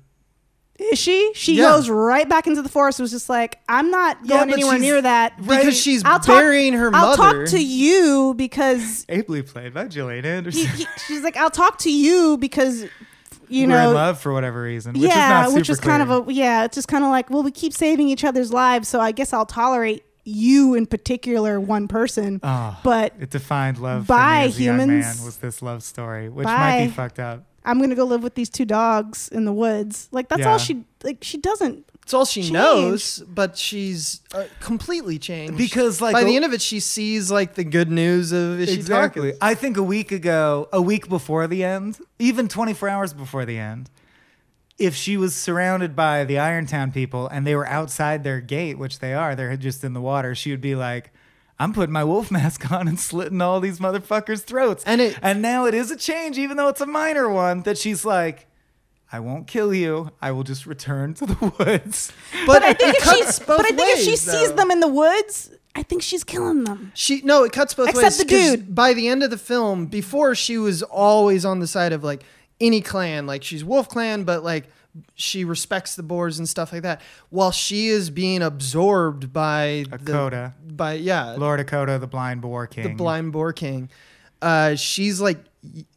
[0.80, 1.32] Is she?
[1.36, 1.66] She Yeah.
[1.66, 3.00] goes right back into the forest.
[3.00, 5.34] Was just like, I'm not Yeah, going but anywhere she's- near that.
[5.40, 5.60] Right.
[5.60, 7.06] Because she's I'll talk- burying her mother.
[7.12, 7.44] I'll mother.
[7.46, 10.68] talk to you because Ably played by Gillian Anderson.
[10.68, 12.86] he, he- she's like, I'll talk to you because
[13.50, 14.94] you We're know in love for whatever reason.
[14.94, 16.18] Which yeah, is not which is kind clear.
[16.18, 16.64] of a yeah.
[16.66, 19.32] It's just kind of like, well, we keep saving each other's lives, so I guess
[19.32, 22.40] I'll tolerate you in particular, one person.
[22.44, 25.18] Oh, but it defined love Bye, for me as a young humans.
[25.18, 27.44] man was this love story, which might be fucked up.
[27.66, 30.08] I'm gonna go live with these two dogs in the woods.
[30.12, 30.52] Like that's Yeah.
[30.52, 31.18] all she like.
[31.22, 31.86] She doesn't.
[32.04, 32.54] It's all she Change.
[32.54, 35.58] knows, but she's uh, completely changed.
[35.58, 38.60] Because, like, by the a- end of it, she sees like the good news of
[38.60, 38.74] Ashitaka.
[38.76, 39.34] Exactly.
[39.42, 43.58] I think a week ago, a week before the end, even 24 hours before the
[43.60, 43.90] end,
[44.78, 49.00] if she was surrounded by the Irontown people and they were outside their gate, which
[49.00, 51.12] they are, they're just in the water, she would be like,
[51.60, 54.84] I'm putting my wolf mask on and slitting all these motherfuckers' throats.
[54.86, 57.78] And it- and now it is a change, even though it's a minor one, that
[57.78, 58.46] she's like,
[59.12, 60.12] I won't kill you.
[60.22, 62.12] I will just return to the woods.
[62.46, 64.56] But, I think if cuts she, but I think if she ways, sees though.
[64.58, 66.92] them in the woods, I think she's killing them.
[66.94, 68.18] She no, it cuts both Except ways.
[68.18, 68.76] the 'cause dude.
[68.76, 72.24] By the end of the film, before she was always on the side of like
[72.60, 74.66] any clan, like she's Wolf Clan, but like
[75.16, 77.02] she respects the boars and stuff like that.
[77.30, 80.54] While she is being absorbed by Okkoto.
[80.66, 82.84] the by yeah Lord Okkoto, the blind boar king.
[82.84, 83.90] the blind boar king.
[84.42, 85.40] Uh, she's like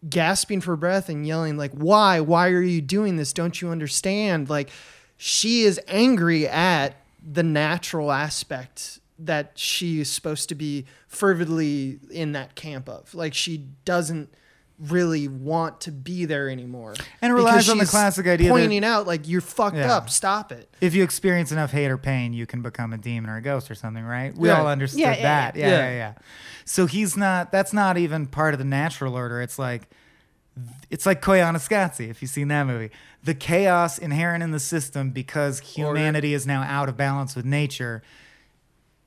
[0.09, 2.21] gasping for breath and yelling like, "Why?
[2.21, 3.33] Why are you doing this?
[3.33, 4.71] Don't you understand?" Like
[5.17, 12.33] she is angry at the natural aspect that she is supposed to be fervidly in
[12.33, 13.15] that camp of.
[13.15, 14.33] Like she doesn't
[14.89, 16.95] really want to be there anymore.
[17.21, 19.93] And it relies on the classic idea that- pointing out like you're fucked Yeah.
[19.95, 20.09] up.
[20.11, 20.69] Stop it.
[20.81, 23.71] if you experience enough hate or pain, you can become a demon or a ghost
[23.71, 24.35] or something, right?
[24.37, 24.61] We Yeah.
[24.61, 25.57] all understood Yeah, yeah, that.
[25.57, 25.67] yeah.
[25.69, 25.85] Yeah, Yeah.
[25.91, 26.13] yeah, yeah.
[26.65, 27.53] So he's not.
[27.53, 29.43] That's not even part of the natural order.
[29.43, 29.89] It's like,
[30.91, 32.09] it's like Koyaanisqatsi.
[32.11, 32.91] If you've seen that movie,
[33.23, 38.03] the chaos inherent in the system because humanity is now out of balance with nature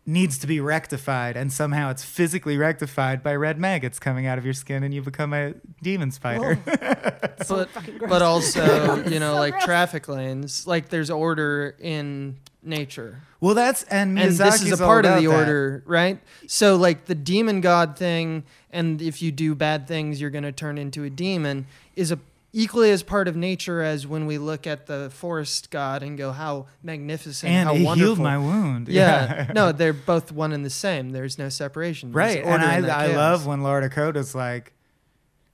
[0.05, 4.43] needs to be rectified, and somehow it's physically rectified by red maggots coming out of
[4.45, 6.59] your skin, and you become a demon spider.
[7.47, 7.69] but
[8.07, 9.65] but also you know So like gross.
[9.65, 15.05] traffic lanes like there's order in nature well, that's and, and this is a part
[15.05, 15.35] of the that.
[15.35, 20.29] order right so like the demon god thing and if you do bad things you're
[20.29, 21.65] going to turn into a demon
[21.97, 22.19] is a
[22.55, 26.31] equally as part of nature as when we look at the forest god and go
[26.31, 28.87] how magnificent And how it wonderful healed my wound.
[28.89, 32.77] yeah no they're both one and the same there's no separation There's right and i,
[32.77, 33.15] I chaos.
[33.17, 34.73] love when lord okkoto's like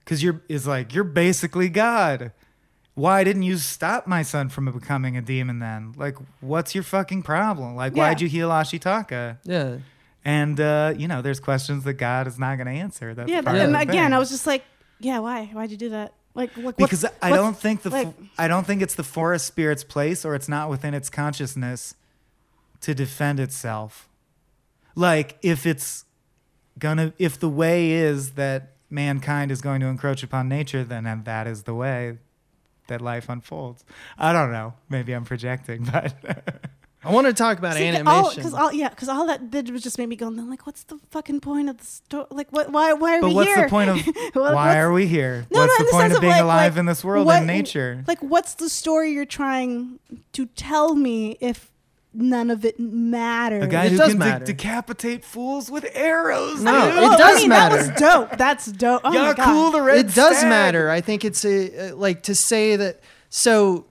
[0.03, 2.31] because you're is like you're basically god
[2.95, 7.23] why didn't you stop my son from becoming a demon then like what's your fucking
[7.23, 8.03] problem like Yeah.
[8.09, 9.77] why'd you heal ashitaka yeah
[10.25, 13.41] and uh, you know there's questions that god is not going to answer that's yeah,
[13.41, 14.13] part and of the again, thing.
[14.13, 14.65] I was just like,
[14.99, 15.45] yeah, why?
[15.45, 16.11] Why'd you do that?
[16.35, 19.83] Like, like because I don't think the like- I don't think it's the forest spirit's
[19.83, 21.95] place or it's not within its consciousness
[22.81, 24.07] to defend itself.
[24.95, 26.05] Like if it's
[26.77, 31.47] gonna if the way is that mankind is going to encroach upon nature, then that
[31.47, 32.17] is the way
[32.87, 33.83] that life unfolds.
[34.17, 34.73] I don't know.
[34.89, 36.13] Maybe I'm projecting, but
[37.03, 39.81] i want to talk about See, animation because all, yeah, because all that did was
[39.81, 42.25] just make me go, then like, what's the fucking point of the story?
[42.29, 42.71] Like, what?
[42.71, 42.91] Why?
[42.93, 43.63] Why are but we what's here?
[43.63, 43.97] the point of
[44.33, 45.45] What- why are we here?
[45.49, 47.03] No, what's no, the the point sense of of, being like- alive like, in this
[47.03, 48.03] world what- in nature?
[48.07, 49.99] Like, what's the story you're trying
[50.33, 51.71] to tell me if
[52.13, 53.63] none of it matters?
[53.63, 54.45] A guy It who does can de- matter.
[54.45, 56.61] decapitate fools with arrows.
[56.61, 57.13] No, dude.
[57.13, 57.77] it does I mean, matter.
[57.83, 58.37] That was dope.
[58.37, 59.01] That's dope.
[59.05, 59.45] Oh yeah, my god.
[59.45, 59.71] cool.
[59.71, 60.49] The red it does stag.
[60.49, 60.89] matter.
[60.89, 62.99] I think it's a uh, like to say that.
[63.29, 63.85] So,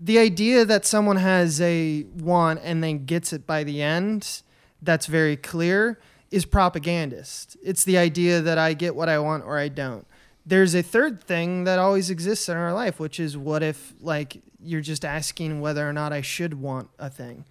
[0.00, 4.42] the idea that someone has a want and then gets it by the end,
[4.80, 7.58] that's very clear, is propagandist.
[7.62, 10.06] It's the idea that I get what I want or I don't.
[10.46, 14.42] There's a third thing that always exists in our life, which is what if like
[14.58, 17.44] you're just asking whether or not I should want a thing.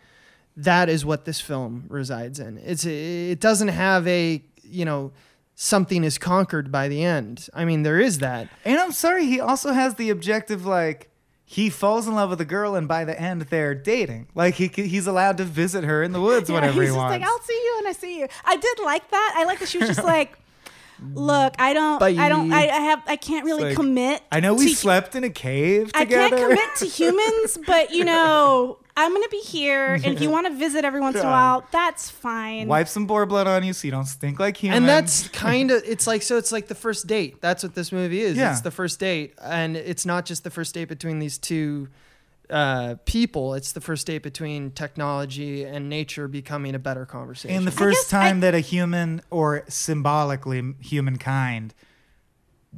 [0.58, 2.58] That is what this film resides in.
[2.58, 5.12] It's it doesn't have a you know
[5.54, 7.48] something is conquered by the end.
[7.54, 8.50] I mean, there is that.
[8.66, 11.10] And I'm sorry, he also has the objective like
[11.52, 14.28] he falls in love with a girl, and by the end they're dating.
[14.36, 16.98] Like he he's allowed to visit her in the woods Yeah, whenever he's he just
[16.98, 17.12] wants.
[17.20, 18.28] like, I'll see you and I see you.
[18.46, 19.34] I did like that.
[19.36, 20.38] I like that she was just like,
[21.16, 24.22] look, I don't, I don't, I, I have, I can't really like, commit.
[24.32, 26.38] I know we slept in a cave I together.
[26.38, 30.48] can't commit to humans, but you know, I'm gonna be here, and if you want
[30.48, 32.68] to visit every once in a while, that's fine.
[32.68, 34.78] Wipe some boar blood on you so you don't stink like humans.
[34.78, 37.42] And that's kind of it's like so it's like the first date.
[37.42, 38.38] That's what this movie is.
[38.38, 38.52] Yeah.
[38.52, 41.88] It's the first date and it's not just the first date between these two
[42.50, 43.54] uh, people.
[43.54, 47.56] It's the first date between technology and nature becoming a better conversation.
[47.56, 51.74] and the first guess I- time that a human or symbolically humankind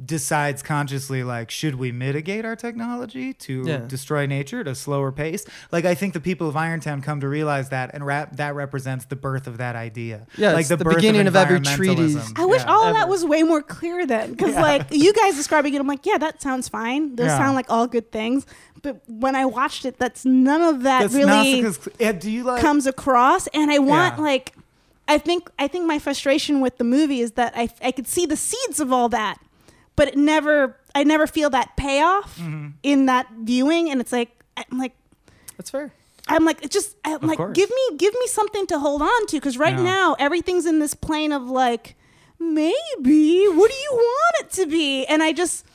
[0.06, 3.76] decides consciously like should we mitigate our technology to Yeah.
[3.86, 7.28] destroy nature at a slower pace like i think the people of irontown come to
[7.28, 10.84] realize that and rap- that represents the birth of that idea Yeah, like the, the
[10.84, 11.94] birth beginning of every treaty.
[11.94, 12.38] environmentalism.
[12.38, 12.72] I wish Yeah.
[12.72, 15.86] all of that was way more clear then, because like you guys describing it, I'm
[15.86, 17.14] like, yeah, that sounds fine.
[17.16, 17.36] Those Yeah.
[17.38, 18.46] sound like all good things.
[18.80, 22.44] But when I watched it, that's none of that That's really Nausicaa's- yeah, do you
[22.44, 23.46] like comes across.
[23.48, 24.22] And I want Yeah.
[24.24, 24.54] like,
[25.06, 28.24] I think I think my frustration with the movie is that I I could see
[28.24, 29.38] the seeds of all that,
[29.96, 32.68] but it never I never feel that payoff Mm-hmm.
[32.82, 33.90] in that viewing.
[33.90, 34.94] And it's like I'm like
[35.56, 35.92] That's fair.
[36.28, 37.56] I'm like, it just, I'm like, course.
[37.56, 39.82] give me, give me something to hold on to, because right Yeah.
[39.82, 41.96] now everything's in this plane of like,
[42.38, 45.04] maybe, what do you want it to be?
[45.06, 45.66] And I just,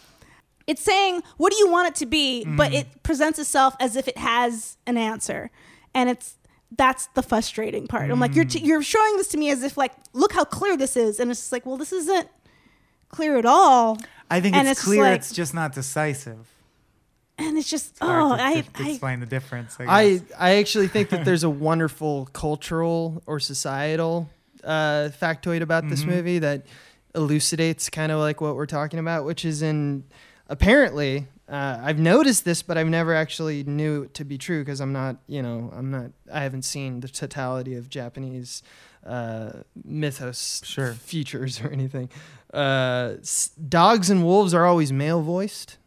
[0.65, 2.45] it's saying, what do you want it to be?
[2.45, 5.49] But it presents itself as if it has an answer,
[5.93, 6.35] and it's
[6.77, 8.11] that's the frustrating part.
[8.11, 10.75] I'm like, you're t- you're showing this to me as if like, look how clear
[10.77, 12.27] this is, and it's just like, well, this isn't
[13.09, 13.97] clear at all,
[14.29, 16.45] i think and it's, it's just clear like- it's just not decisive
[17.39, 19.83] and it's just, It's hard oh, to, I, to- to I, explain the difference I,
[19.83, 20.21] I guess.
[20.39, 24.27] I actually think that there's a wonderful cultural or societal
[24.63, 26.07] uh, factoid about this Mhm.
[26.07, 26.65] movie that
[27.13, 30.03] elucidates kind of like what we're talking about, which is in
[30.47, 34.81] apparently uh, I've noticed this, but I've never actually knew it to be true because
[34.81, 38.63] I'm not, you know, I'm not, I haven't seen the totality of Japanese
[39.07, 40.93] uh, mythos Sure.
[40.93, 42.09] features or anything.
[42.53, 45.77] Uh, s- dogs and wolves are always male voiced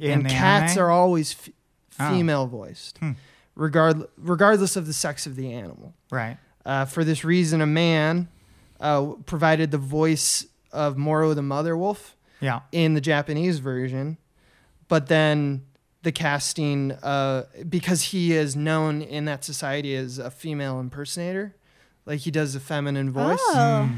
[0.00, 0.84] and cats anime?
[0.84, 1.48] are always f-
[1.98, 2.10] Oh.
[2.10, 3.12] female voiced, Hmm.
[3.54, 5.94] regard regardless of the sex of the animal.
[6.10, 8.28] right Uh, for this reason, a man
[8.80, 12.60] uh, provided the voice of Moro the mother wolf, Yeah.
[12.72, 14.16] in the Japanese version,
[14.88, 15.62] but then
[16.02, 21.54] the casting, uh, because he is known in that society as a female impersonator,
[22.10, 23.12] like he does a feminine oh.
[23.12, 23.38] voice.
[23.40, 23.88] Oh.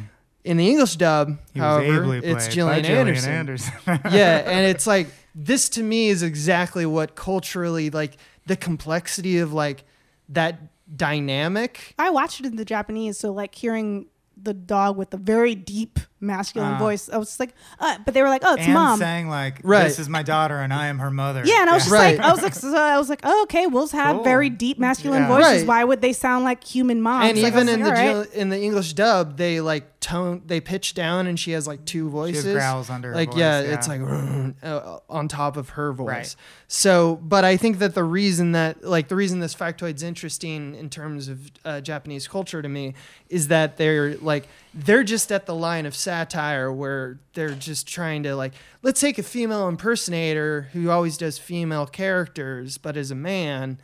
[0.44, 3.32] In the English dub, He however, it's played Gillian Gillian Anderson.
[3.32, 3.72] Anderson.
[4.12, 9.52] yeah, and it's like this to me is exactly what culturally like the complexity of
[9.52, 9.84] like
[10.28, 10.58] that
[10.94, 11.94] dynamic.
[11.98, 15.98] I watched it in the Japanese, so like hearing the dog with the very deep
[16.22, 16.78] masculine Ah.
[16.78, 18.98] voice, I was just like, uh, but they were like, oh, it's and mom.
[18.98, 19.84] saying like, Right.
[19.84, 22.16] "This is my daughter, and I am her mother." yeah, and I was just Right.
[22.16, 24.24] like, I was like, so I was like, oh, okay, wolves have Cool.
[24.24, 25.28] very deep masculine Yeah.
[25.28, 25.60] voices.
[25.62, 25.66] Right.
[25.66, 27.28] Why would they sound like human moms?
[27.30, 28.30] and Like, I even was in like, the all right.
[28.30, 31.84] Jill- in the English dub, they like tone they pitch down, and she has like
[31.84, 32.12] two she has
[32.44, 32.54] voices.
[32.54, 34.00] growls under her like voice, yeah, it's like
[34.62, 36.06] uh, on top of her voice.
[36.08, 36.36] Right.
[36.68, 40.88] So, but I think that the reason that like the reason this factoid's interesting in
[40.90, 42.94] terms of uh, Japanese culture to me
[43.28, 48.22] is that they're like they're just at the line of satire where they're just trying
[48.22, 53.14] to like let's take a female impersonator who always does female characters but is a
[53.14, 53.78] man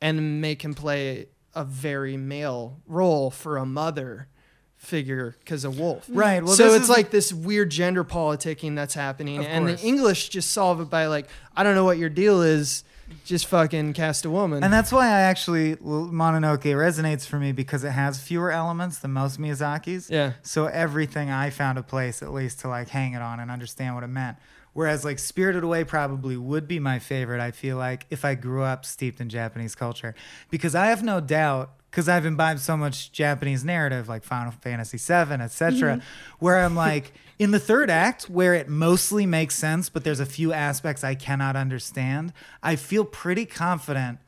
[0.00, 4.28] and make him play a very male role for a mother
[4.78, 6.06] figure because a wolf.
[6.08, 6.42] Right.
[6.42, 9.80] Well, so it's is- like this weird gender politicking that's happening, Of and the.
[9.80, 12.84] English just solve it by like, I don't know what your deal is,
[13.24, 14.62] just fucking cast a woman.
[14.62, 19.12] And that's why I actually Mononoke resonates for me because it has fewer elements than
[19.12, 20.08] most Miyazaki's.
[20.10, 20.34] Yeah.
[20.42, 23.94] So everything I found a place at least to like hang it on and understand
[23.94, 24.36] what it meant.
[24.74, 27.40] Whereas like Spirited Away probably would be my favorite.
[27.40, 30.14] I feel like if I grew up steeped in Japanese culture,
[30.50, 34.98] because I have no doubt because I've imbibed so much Japanese narrative like Final Fantasy
[34.98, 36.00] VII, etc., mm-hmm.
[36.38, 40.26] where I'm like in the third act where it mostly makes sense, but there's a
[40.26, 42.32] few aspects I cannot understand.
[42.62, 44.18] I feel pretty confident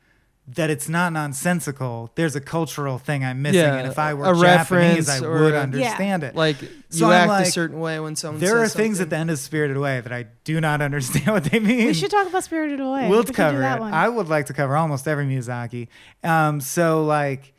[0.47, 2.11] that it's not nonsensical.
[2.15, 5.19] There's a cultural thing I'm missing, Yeah, and if I were a Japanese, reference I
[5.27, 6.35] would a- understand it.
[6.35, 6.57] like
[6.89, 9.09] So you I'm act like, a certain way when someone there are says things at
[9.09, 11.85] the end of Spirited Away that I do not understand what they mean.
[11.85, 13.07] we should talk about Spirited Away.
[13.07, 13.81] We'll We cover that it.
[13.81, 13.93] one.
[13.93, 15.87] I would like to cover almost every Miyazaki.
[16.23, 17.53] Um, so like,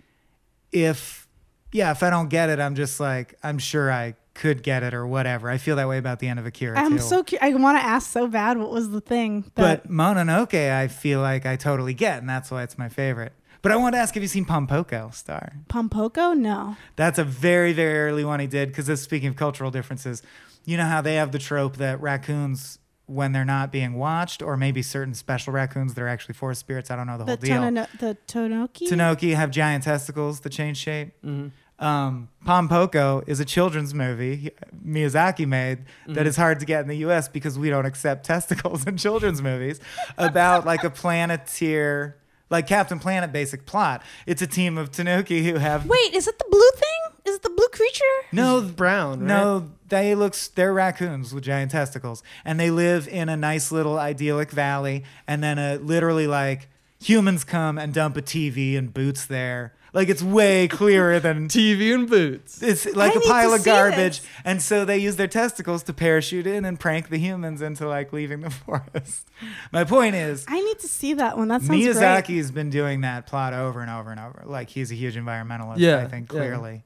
[0.72, 1.26] if
[1.72, 4.94] yeah, if I don't get it, I'm just like I'm sure I could get it
[4.94, 5.50] or whatever.
[5.50, 7.02] I feel that way about the end of Akira I'm too.
[7.02, 8.56] so cu- I want to ask so bad.
[8.58, 9.50] What was the thing?
[9.56, 13.32] That, but Mononoke, I feel like I totally get, and that's why it's my favorite.
[13.60, 15.52] But I want to ask, have you seen Pom Poko Star?
[15.68, 16.36] Pom Poko?
[16.36, 16.76] No.
[16.96, 18.70] That's a very, very early one he did.
[18.74, 20.20] Because speaking of cultural differences,
[20.64, 24.56] you know how they have the trope that raccoons, when they're not being watched, or
[24.56, 26.90] maybe certain special raccoons that are actually forest spirits.
[26.90, 27.56] I don't know the, The whole deal.
[27.60, 28.88] Tono- the Tonoki.
[28.88, 31.12] Tanuki have giant testicles that change shape.
[31.24, 31.48] Mm-hmm.
[31.82, 34.50] Um, Pom Poko is a children's movie
[34.86, 36.14] Miyazaki made Mm-hmm.
[36.14, 37.28] that is hard to get in the U.S.
[37.28, 39.80] because we don't accept testicles in children's movies.
[40.16, 42.16] About like a planeteer,
[42.50, 44.02] like Captain Planet basic plot.
[44.26, 46.88] It's a team of Tanuki who have Wait, is it the blue thing?
[47.24, 48.02] Is it the blue creature?
[48.32, 49.20] no brown.
[49.20, 49.28] Right?
[49.28, 53.98] no, they looks they're raccoons with giant testicles, and they live in a nice little
[53.98, 55.04] idyllic valley.
[55.26, 56.68] And then uh, literally like
[57.00, 59.74] humans come and dump a TV and boots there.
[59.94, 62.62] Like it's way clearer than TV and boots.
[62.62, 64.20] it's like I a pile of garbage.
[64.20, 64.26] this.
[64.42, 68.10] And so they use their testicles to parachute in and prank the humans into like
[68.10, 69.28] leaving the forest.
[69.70, 70.46] My point is.
[70.48, 71.48] I need to see that one.
[71.48, 72.36] That sounds Miyazaki great.
[72.38, 74.42] has been doing that plot over and over and over.
[74.46, 76.38] Like he's a huge environmentalist, Yeah, I think yeah.
[76.38, 76.84] clearly,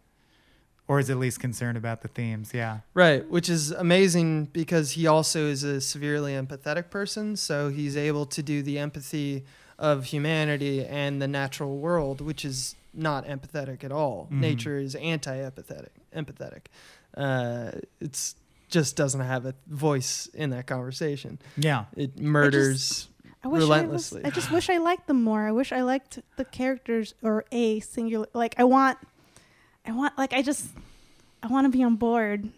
[0.88, 2.50] or is at least concerned about the themes.
[2.52, 7.96] Yeah, Right, which is amazing because he also is a severely empathetic person, so he's
[7.96, 9.44] able to do the empathy
[9.78, 14.28] of humanity and the natural world, which is not empathetic at all.
[14.32, 14.40] Mhm.
[14.40, 15.90] Nature is anti-empathetic.
[16.14, 16.66] Empathetic.
[17.16, 18.34] Uh, it's
[18.68, 21.38] just doesn't have a voice in that conversation.
[21.56, 21.84] yeah.
[21.96, 23.08] It murders.
[23.44, 24.22] I wish relentlessly.
[24.24, 25.46] I, was, I just wish I liked them more.
[25.46, 28.26] I wish I liked the characters or a singular.
[28.34, 28.98] Like I want,
[29.86, 30.66] I want like I just,
[31.42, 32.51] I want to be on board.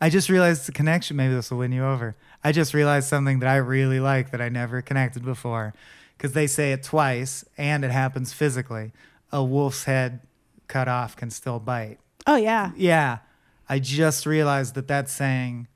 [0.00, 1.16] I just realized the connection.
[1.16, 2.16] Maybe this will win you over.
[2.42, 5.74] I just realized something that I really like that I never connected before,
[6.22, 8.92] because they say it twice and it happens physically.
[9.32, 10.20] A wolf's head
[10.68, 11.98] cut off can still bite.
[12.28, 13.18] Oh yeah, Yeah,
[13.68, 15.66] I just realized that that's saying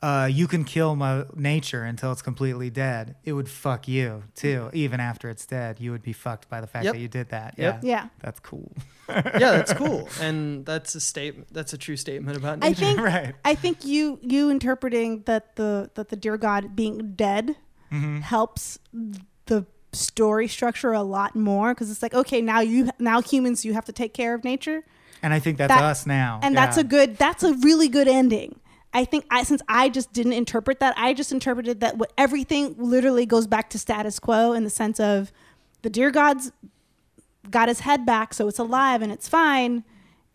[0.00, 3.14] uh, you can kill my nature until it's completely dead.
[3.24, 5.78] It would fuck you too, even after it's dead.
[5.80, 6.94] You would be fucked by the fact Yep.
[6.94, 7.54] that you did that.
[7.58, 7.80] Yep.
[7.84, 8.08] Yeah, yeah.
[8.20, 8.72] that's cool.
[9.10, 11.48] yeah, that's cool, and that's a statement.
[11.52, 12.80] That's a true statement about I nature.
[12.80, 13.34] think right.
[13.44, 17.56] I think you you interpreting that the that the deer God being dead
[17.90, 18.78] hmm helps
[19.46, 23.74] the story structure a lot more because it's like okay now you now humans you
[23.74, 24.82] have to take care of nature
[25.22, 26.40] And I think that's That- us now.
[26.42, 28.58] and that's a good that's a really good ending
[28.94, 32.74] i think i since i just didn't interpret that i just interpreted that what everything
[32.78, 35.30] literally goes back to status quo in the sense of
[35.82, 36.52] the deer god's
[37.50, 39.84] got his head back so it's alive and it's fine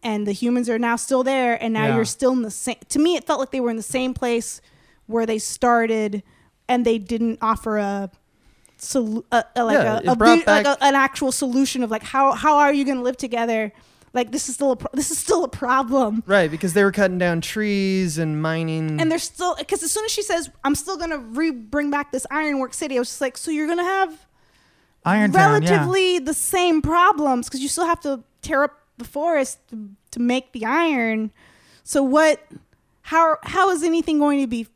[0.03, 1.95] and the humans are now still there and now Yeah.
[1.95, 4.13] you're still in the same to me it felt like they were in the same
[4.13, 4.61] place
[5.07, 6.21] where they started
[6.69, 8.11] and they didn't offer a,
[8.77, 12.33] solu- a, a like Yeah, a, a like a, an actual solution of like how
[12.33, 13.71] how are you going to live together?
[14.13, 16.23] Like this is still a pro- this is still a problem.
[16.25, 18.99] Right, because they were cutting down trees and mining.
[18.99, 22.11] And they're still because as soon as she says I'm still gonna re bring back
[22.11, 24.25] this Ironwork City, I was just like, so you're gonna have
[25.05, 25.69] Iron Town, yeah.
[25.69, 30.19] relatively the same problems because you still have to tear up the forest to, to
[30.19, 31.31] make the iron.
[31.83, 32.41] So what?
[33.03, 34.67] How how is anything going to be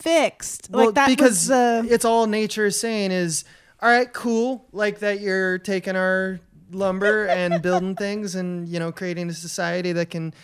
[0.00, 0.68] fixed?
[0.70, 3.44] well, like that because was uh, it's all nature is saying is,
[3.80, 6.40] all right, cool, like that you're taking our
[6.72, 10.34] lumber and building things and you know creating a society that can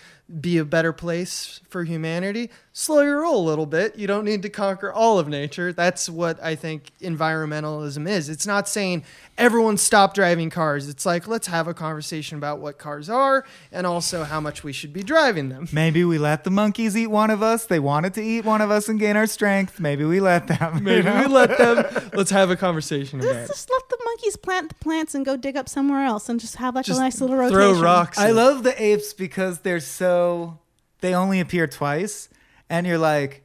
[0.41, 2.51] be a better place for humanity.
[2.79, 3.97] Slow your roll a little bit.
[3.97, 5.73] You don't need to conquer all of nature.
[5.73, 8.29] That's what I think environmentalism is.
[8.29, 9.03] It's not saying
[9.39, 10.87] everyone stop driving cars.
[10.87, 14.75] It's like let's have a conversation about what cars are and also how much we
[14.75, 15.69] should be driving them.
[15.73, 17.65] Maybe we let the monkeys eat one of us.
[17.65, 19.81] They wanted to eat one of us and gain our strength.
[19.81, 20.75] Maybe we let them.
[20.77, 21.23] you Maybe know?
[21.23, 22.11] we let them.
[22.13, 23.55] Let's have a conversation about let's it.
[23.55, 26.57] just let the monkeys plant the plants and go dig up somewhere else and just
[26.57, 27.57] have like Just a nice little rotation.
[27.59, 28.19] throw rocks.
[28.19, 30.59] I love the apes because they're so
[31.01, 32.29] they only appear twice,
[32.71, 33.43] and you're like,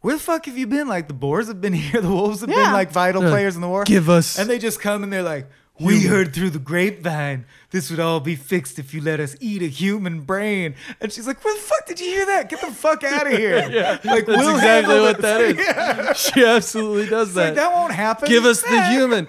[0.00, 0.88] where the fuck have you been?
[0.88, 3.30] Like the boars have been here, the wolves have been like vital Yeah.
[3.30, 3.84] players in the war.
[3.84, 5.48] Give us and they just come and they're like,
[5.80, 6.08] we Human.
[6.10, 9.66] heard through the grapevine this would all be fixed if you let us eat a
[9.66, 10.76] human brain.
[11.00, 12.48] And she's like, where the fuck did you hear that?
[12.48, 13.68] Get the fuck out of here.
[13.70, 15.22] yeah, like That's we'll exactly handle what this.
[15.22, 15.56] that is.
[15.66, 16.12] Yeah.
[16.12, 17.56] she absolutely does It's like, that.
[17.56, 18.28] that won't happen.
[18.28, 19.26] Give us the human.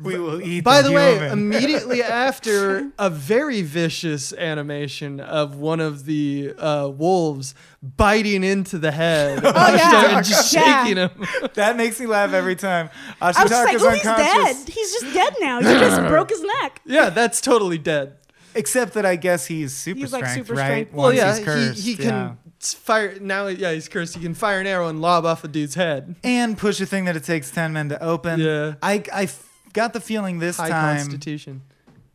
[0.00, 0.62] We will eat.
[0.64, 1.32] By the way, human.
[1.32, 8.90] immediately after a very vicious animation of one of the uh, wolves biting into the
[8.92, 10.16] head Oh, yeah.
[10.18, 10.84] and just Yeah.
[10.84, 11.10] shaking him.
[11.54, 12.90] that makes me laugh every time.
[13.20, 14.64] I was like, oh, he's unconscious.
[14.64, 14.68] dead.
[14.74, 15.58] He's just dead now.
[15.58, 16.80] He just broke his neck.
[16.84, 18.14] Yeah, that's totally dead.
[18.54, 20.64] Except that I guess he's super He's, like, super right?
[20.66, 20.92] strength.
[20.92, 22.10] Well, Once yeah, he's cursed, he, he yeah.
[22.10, 23.46] can s- fire now.
[23.46, 24.16] Yeah, he's cursed.
[24.16, 26.16] He can fire an arrow and lob off a dude's head.
[26.24, 28.40] and push a thing that it takes ten men to open.
[28.40, 28.74] Yeah.
[28.82, 29.47] I I f-
[29.78, 31.62] got the feeling this High time constitution.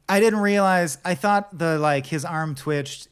[0.08, 0.98] I didn't realize.
[1.06, 3.08] I thought the like his arm twitched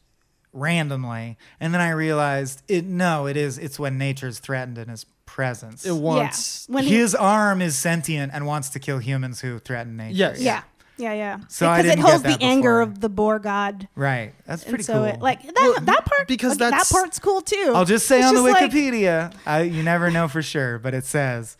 [0.53, 2.85] randomly, and then I realized it.
[2.85, 3.57] No, it is.
[3.57, 5.85] It's when nature's threatened in his presence.
[5.85, 6.67] It wants.
[6.69, 6.75] Yeah.
[6.75, 10.15] When he, his arm is sentient and wants to kill humans who threaten nature.
[10.17, 10.41] Yes.
[10.41, 10.63] yeah.
[10.97, 11.39] Yeah, yeah.
[11.47, 12.81] So I because it didn't get holds the that anger before.
[12.81, 13.87] of the boar god.
[13.95, 14.33] Right.
[14.45, 15.03] That's pretty and so cool.
[15.05, 17.71] it like that Well, that part because like, that's- that part's cool too.
[17.73, 20.77] I'll just say It's on the just like- Wikipedia, I, you never know for sure,
[20.77, 21.57] but it says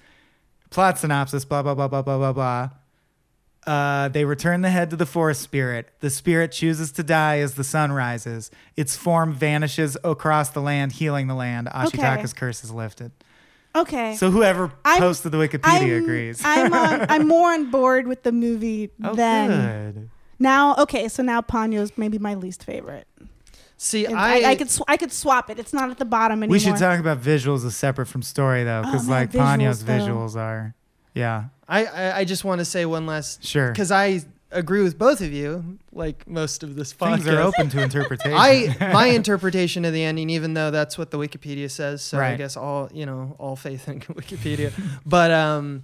[0.70, 2.70] plot synopsis, blah, blah, blah, blah, blah, blah, blah.
[3.68, 5.90] Uh, they return the head to the forest spirit.
[6.00, 8.50] The spirit chooses to die as the sun rises.
[8.76, 11.68] Its form vanishes across the land, healing the land.
[11.68, 13.12] Ashitaka's curse is lifted.
[13.76, 14.16] okay.
[14.16, 16.42] So whoever I'm- posted the Wikipedia I'm, agrees.
[16.44, 20.10] I'm on, I'm more on board with the movie oh, than good.
[20.40, 20.76] now.
[20.78, 23.08] Okay, so now Ponyo's maybe my least favorite.
[23.78, 25.58] See, I, I, I, could sw- I could swap it.
[25.60, 26.54] It's not at the bottom anymore.
[26.54, 29.84] We should talk about visuals as separate from story, though, because Oh, man, like Ponyo's
[29.86, 29.94] though.
[29.94, 30.76] visuals are,
[31.16, 33.72] yeah, I, I, I just want to say one last sure.
[33.72, 35.80] because I agree with both of you.
[35.94, 38.34] Like most of this podcast, Things are open to interpretation.
[38.36, 42.36] I my interpretation of the ending, even though that's what the Wikipedia says, so I
[42.36, 44.74] guess all you know, all faith in Wikipedia.
[45.06, 45.84] but um,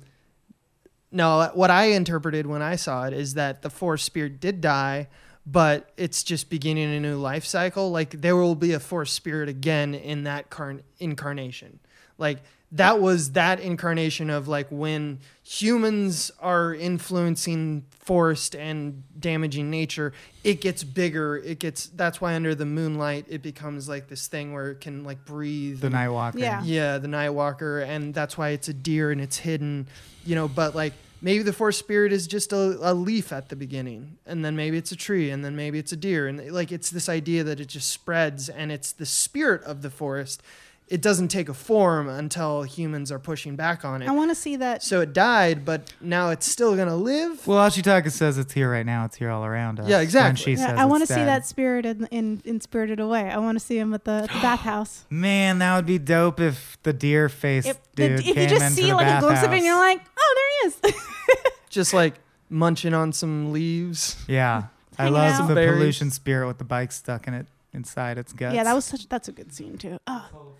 [1.10, 5.08] no, what I interpreted when I saw it is that the forest spirit did die,
[5.46, 7.92] but it's just beginning a new life cycle.
[7.92, 11.80] Like there will be a forest spirit again in that carn- incarnation.
[12.18, 12.40] Like
[12.74, 15.20] that was that incarnation of like when
[15.50, 20.12] humans are influencing forest and damaging nature
[20.44, 24.52] it gets bigger it gets that's why under the moonlight it becomes like this thing
[24.52, 26.38] where it can like breathe the Night Walker.
[26.38, 26.62] Yeah.
[26.66, 29.88] yeah the night walker and that's why it's a deer and it's hidden
[30.26, 30.92] you know but like
[31.22, 34.76] maybe the forest spirit is just a, a leaf at the beginning and then maybe
[34.76, 37.62] it's a tree and then maybe it's a deer and like it's this idea that
[37.62, 40.44] it just spreads and it's the spirit of the forest
[40.90, 44.08] it doesn't take a form until humans are pushing back on it.
[44.08, 44.82] I want to see that.
[44.84, 48.86] so it died but now it's still gonna live Well, Ashitaka says it's here right
[48.86, 49.04] now.
[49.06, 49.88] It's here all around us.
[49.90, 50.44] Yeah, And exactly.
[50.44, 51.28] she Yeah, says I want to see dead.
[51.28, 53.30] that spirit in, in in Spirited Away.
[53.30, 55.06] I want to see him at the, at the bathhouse.
[55.10, 58.76] Man, that would be dope if the deer face If, the, dude if you just
[58.76, 60.96] see the like a glimpse of it, and you're like, oh, there he is.
[61.70, 62.14] just like
[62.50, 64.68] munching on some leaves yeah,
[64.98, 65.48] I hanging love out.
[65.50, 65.78] the Berries.
[65.78, 68.56] pollution spirit with the bike stuck in it inside its guts.
[68.56, 69.10] yeah, that was such.
[69.10, 70.00] That's a good scene too.
[70.08, 70.54] Oh.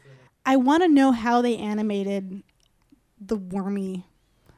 [0.48, 2.42] I want to know how they animated
[3.20, 4.06] the wormy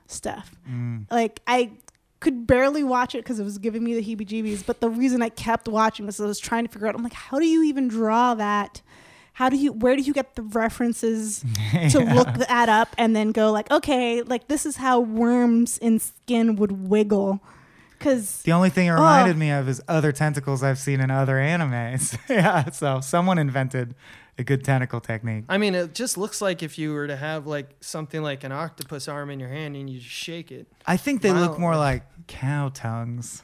[0.07, 0.51] stuff.
[0.69, 1.05] Mm.
[1.11, 1.71] Like I
[2.19, 4.65] could barely watch it because it was giving me the heebie-jeebies.
[4.65, 6.95] But the reason I kept watching was I was trying to figure out.
[6.95, 8.81] I'm like, how do you even draw that?
[9.33, 9.71] How do you?
[9.71, 11.43] Where do you get the references
[11.91, 15.99] to look that up and then go like, okay, like this is how worms in
[15.99, 17.39] skin would wiggle?
[17.97, 18.95] Because The only thing it Oh.
[18.95, 22.17] reminded me of is other tentacles I've seen in other animes.
[22.29, 23.93] yeah, so someone invented
[24.39, 25.43] a good tentacle technique.
[25.49, 28.51] I mean, it just looks like if you were to have like something like an
[28.51, 30.67] octopus arm in your hand and you just shake it.
[30.87, 31.57] I think they look Wow.
[31.59, 33.43] more like cow tongues.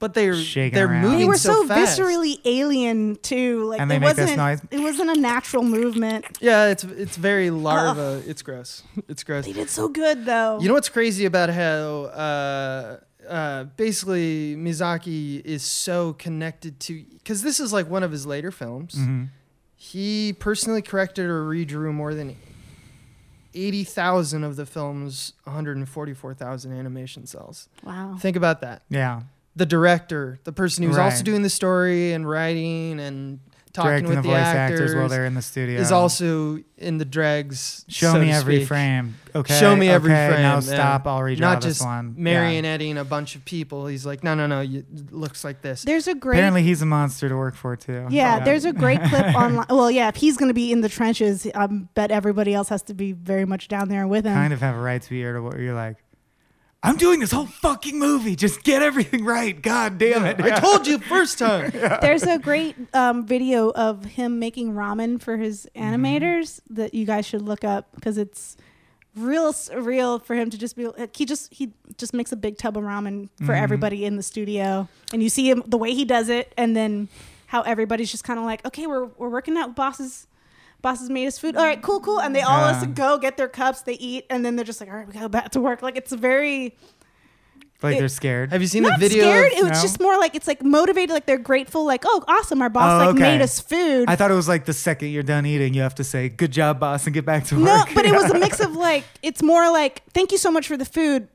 [0.00, 1.02] But they're Shaking they're around.
[1.02, 1.98] moving They were so, so, fast.
[1.98, 3.64] viscerally alien too.
[3.64, 4.38] Like And they it make this wasn't.
[4.38, 4.60] noise.
[4.70, 6.26] It wasn't a natural movement.
[6.40, 8.22] Yeah, it's it's very larva.
[8.26, 8.82] It's gross.
[9.08, 9.46] It's gross.
[9.46, 10.58] They did so good though.
[10.60, 12.96] You know what's crazy about how uh,
[13.26, 18.50] uh, basically Miyazaki is so connected to because this is like one of his later
[18.50, 18.98] films.
[19.94, 22.34] He personally corrected or redrew more than
[23.54, 27.68] eighty thousand of the film's one hundred and forty-four thousand animation cels.
[27.84, 28.16] wow.
[28.18, 28.82] Think about that.
[28.88, 29.22] Yeah.
[29.54, 33.38] The director, the person who's also doing the story and writing and
[33.74, 35.80] talking Directing with the the, voice actors, actors while they're in the studio.
[35.80, 37.84] is also in the dregs.
[37.88, 38.68] Show so me to every speak.
[38.68, 39.16] frame.
[39.34, 39.58] Okay.
[39.58, 41.06] Show me every frame, Now stop.
[41.08, 42.14] I'll redraw Not this just one.
[42.16, 42.24] Yeah.
[42.40, 43.86] marionetting a bunch of people.
[43.88, 44.60] He's like, no, no, no.
[44.60, 45.82] You, it looks like this.
[45.82, 46.36] There's a great.
[46.38, 48.06] Apparently, he's a monster to work for too.
[48.10, 49.66] yeah, there's a great clip online.
[49.68, 52.82] Well, yeah, if he's going to be in the trenches, I bet everybody else has
[52.84, 54.34] to be very much down there with him.
[54.34, 55.50] kind of have a right to be irritable.
[55.50, 55.96] Where you're like,
[56.84, 58.36] I'm doing this whole fucking movie.
[58.36, 59.60] Just get everything right.
[59.60, 60.40] God damn it.
[60.40, 61.70] I told you first time.
[62.02, 66.04] There's a great um, video of him making ramen for his Mm-hmm.
[66.04, 68.56] animators that you guys should look up because it's
[69.16, 72.58] real surreal for him to just be like, he just he just makes a big
[72.58, 73.62] tub of ramen for Mhm.
[73.62, 77.08] everybody in the studio and you see him the way he does it and then
[77.46, 80.26] how everybody's just kind of like okay we're we're working out bosses
[80.84, 82.84] bosses made us food all right cool cool and they all Yeah.
[82.86, 85.24] go get their cups they eat and then they're just like all right we gotta
[85.24, 86.76] go back to work like it's very
[87.82, 88.50] like it- they're scared.
[88.52, 89.24] Have you seen not the video?
[89.24, 89.82] scared Of, it was No?
[89.82, 93.06] just more like it's like motivated like they're grateful like oh awesome our boss Oh,
[93.10, 95.82] like made us food I thought it was like the second you're done eating, you
[95.82, 97.64] have to say, "Good job, boss," and get back to work.
[97.64, 100.66] no but it was a mix of like it's more like thank you so much
[100.66, 101.28] for the food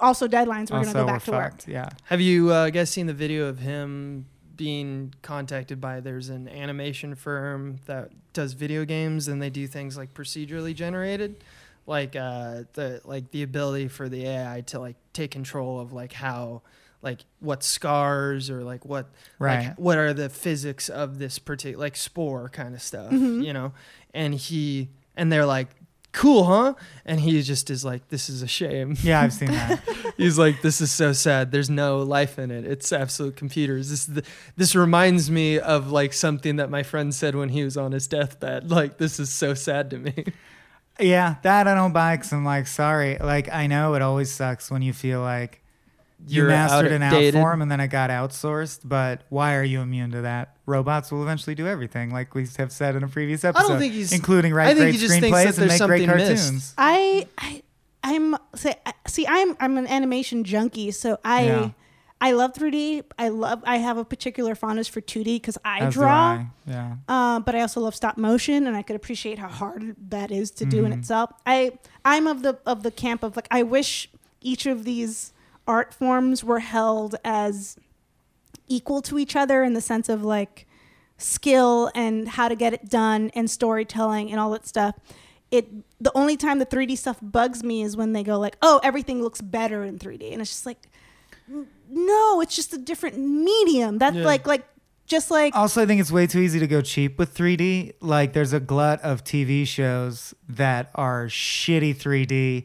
[0.00, 1.54] also deadlines we're also, gonna go back to work.
[1.66, 1.88] Yeah.
[2.04, 5.98] have you uh, guys seen the video of him being contacted by?
[6.00, 11.42] There's an animation firm that does video games, and they do things like procedurally generated,
[11.86, 16.12] like uh, the like the ability for the AI to like take control of like
[16.12, 16.62] how
[17.02, 19.06] like what scars or like what
[19.38, 19.68] Right.
[19.68, 23.42] like what are the physics of this particular like spore kind of stuff Mhm.
[23.42, 23.72] you know
[24.12, 25.68] and he and they're like
[26.12, 26.74] cool huh?
[27.04, 28.96] And he just is like this is a shame.
[29.02, 29.80] Yeah, I've seen that.
[30.16, 31.52] he's like this is so sad.
[31.52, 32.64] There's no life in it.
[32.64, 33.90] It's absolute computers.
[33.90, 34.24] This the,
[34.56, 38.06] this reminds me of like something that my friend said when he was on his
[38.06, 38.70] deathbed.
[38.80, 40.24] Like this is so sad to me.
[41.00, 43.16] Yeah, that I don't buy because I'm like, sorry.
[43.18, 45.62] Like, I know it always sucks when you feel like
[46.26, 47.34] you mastered an art outdated.
[47.40, 48.80] form and then it got outsourced.
[48.84, 50.56] But why are you immune to that?
[50.66, 53.58] Robots will eventually do everything, like we have said in a previous episode.
[53.58, 55.66] I don't episode, think he's- including I think great he just thinks that screenplays and
[55.68, 56.44] make great something missed.
[56.44, 56.74] cartoons.
[56.78, 57.62] I, I
[58.02, 58.74] I'm say
[59.06, 61.70] see I'm I'm an animation junkie, so I Yeah.
[62.22, 63.02] I love 3D.
[63.18, 66.08] I love I have a particular fondness for 2D because I As draw.
[66.08, 66.46] I.
[66.66, 66.96] Yeah.
[67.08, 70.50] Uh, but I also love stop motion, and I could appreciate how hard that is
[70.52, 70.98] to do in Mhm.
[70.98, 71.30] itself.
[71.46, 71.72] I
[72.04, 74.08] I'm of the of the camp of like I wish
[74.42, 75.32] each of these
[75.70, 77.76] art forms were held as
[78.68, 80.66] equal to each other in the sense of like
[81.18, 84.94] skill and how to get it done and storytelling and all that stuff.
[85.50, 85.66] It
[86.00, 89.22] the only time the 3D stuff bugs me is when they go like, "Oh, everything
[89.22, 90.78] looks better in 3D," and it's just like,
[91.88, 93.98] no, it's just a different medium.
[93.98, 94.24] That's Yeah.
[94.32, 94.64] like like
[95.06, 97.94] just like Also, I think it's way too easy to go cheap with 3D.
[98.00, 102.64] Like, there's a glut of TV shows that are shitty 3D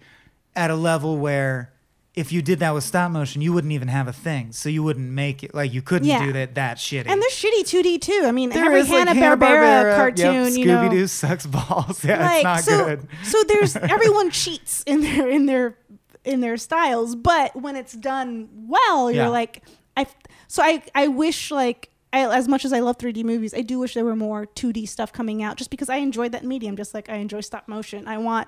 [0.55, 1.73] at a level where
[2.15, 4.51] if you did that with stop motion, you wouldn't even have a thing.
[4.53, 5.53] So you wouldn't make it.
[5.53, 6.25] Like, you couldn't Yeah.
[6.25, 7.07] do that that shitty.
[7.07, 8.23] And there's shitty 2D too.
[8.25, 11.45] I mean, There every is, like, Hanna Barbera cartoon, yep, you know, Scooby Doo sucks
[11.45, 12.03] balls.
[12.05, 12.85] Yeah, like it's not so.
[12.85, 13.07] good.
[13.23, 15.77] So there's everyone cheats in their in their
[16.23, 19.29] in their styles, but when it's done well, you're Yeah.
[19.29, 19.61] like,
[19.97, 20.05] I.
[20.47, 21.89] So I I wish like.
[22.13, 24.87] I, as much as I love 3D movies, I do wish there were more 2D
[24.87, 28.07] stuff coming out, just because I enjoyed that medium, just like I enjoy stop motion.
[28.07, 28.47] I want,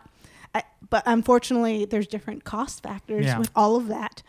[0.90, 3.40] but unfortunately, there's different cost factors Yeah.
[3.40, 4.24] with all of that.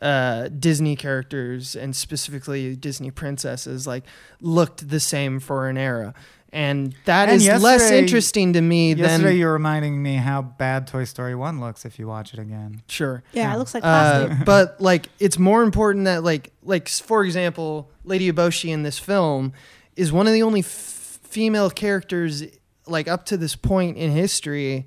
[0.00, 4.04] uh, Disney characters and specifically Disney princesses like
[4.40, 6.14] looked the same for an era,
[6.52, 10.40] and that And is less interesting to me Yesterday, than you were reminding me how
[10.40, 12.82] bad Toy Story 1 looks if you watch it again.
[12.86, 13.24] sure.
[13.32, 13.54] Yeah, Yeah.
[13.56, 14.40] it looks like plastic.
[14.40, 19.00] Uh, but like it's more important that like like for example, Lady Eboshi in this
[19.00, 19.52] film
[19.96, 22.44] is one of the only f- female characters
[22.86, 24.86] like up to this point in history,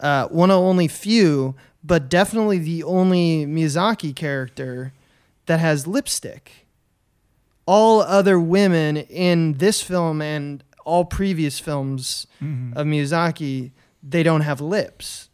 [0.00, 4.92] uh, one of only few, but definitely the only Miyazaki character
[5.46, 6.66] that has lipstick.
[7.66, 12.74] All other women in this film and all previous films Mhm.
[12.76, 13.70] of Miyazaki,
[14.02, 15.28] they don't have lips.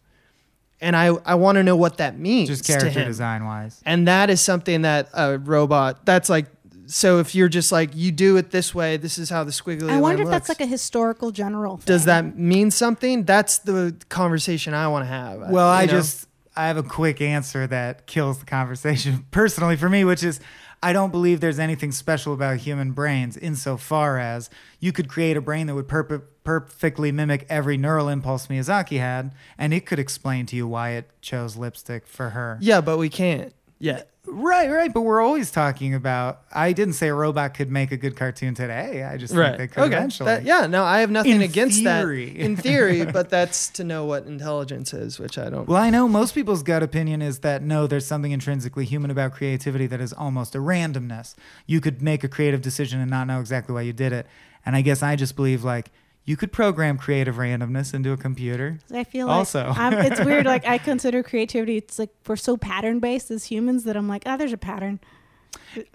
[0.81, 3.81] And I, I want to know what that means Just character design wise.
[3.87, 6.47] And that is something that a robot, that's like
[6.87, 9.91] so if you're just like you do it this way, this is how the squiggly.
[9.91, 11.77] I wonder line if that's like a historical general.
[11.77, 11.85] Thing.
[11.87, 13.25] Does that mean something?
[13.25, 15.39] That's the conversation I want to have.
[15.51, 15.93] Well, you I know?
[15.93, 16.27] just
[16.57, 20.41] I have a quick answer that kills the conversation personally for me, which is
[20.83, 25.41] I don't believe there's anything special about human brains insofar as you could create a
[25.41, 30.47] brain that would perp- perfectly mimic every neural impulse Miyazaki had, and it could explain
[30.47, 32.59] to you why it chose lipstick for her.
[32.61, 34.11] yeah, but we can't yet.
[34.27, 34.93] Right, right.
[34.93, 36.43] But we're always talking about.
[36.53, 39.05] I didn't say a robot could make a good cartoon today.
[39.05, 39.97] I just think they could okay.
[39.97, 40.27] eventually.
[40.27, 40.67] That- yeah.
[40.67, 42.31] No, I have nothing In against theory.
[42.31, 45.69] that in theory, but that's to know what intelligence is, which I don't.
[45.69, 49.33] Well, I know most people's gut opinion is that no, there's something intrinsically human about
[49.33, 51.35] creativity that is almost a randomness.
[51.67, 54.27] You could make a creative decision and not know exactly why you did it.
[54.65, 55.93] And I guess I just believe like
[56.27, 58.81] you could program creative randomness into a computer.
[58.93, 59.73] I feel like Also.
[59.77, 60.45] It's weird.
[60.45, 61.77] Like I consider creativity.
[61.77, 64.99] It's like we're so pattern based as humans that I'm like, oh, there's a pattern.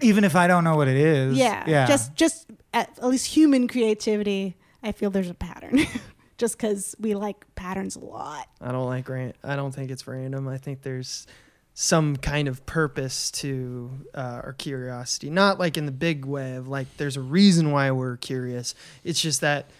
[0.00, 1.36] Even if I don't know what it is.
[1.36, 1.86] Yeah, Yeah.
[1.86, 5.80] Just just at, at least human creativity, I feel there's a pattern.
[6.38, 8.48] just because we like patterns a lot.
[8.60, 9.34] I don't like ran.
[9.44, 10.48] I don't think it's random.
[10.48, 11.26] I think there's
[11.74, 15.28] some kind of purpose to uh, our curiosity.
[15.28, 18.74] Not like in the big way of like there's a reason why we're curious.
[19.04, 19.70] It's just that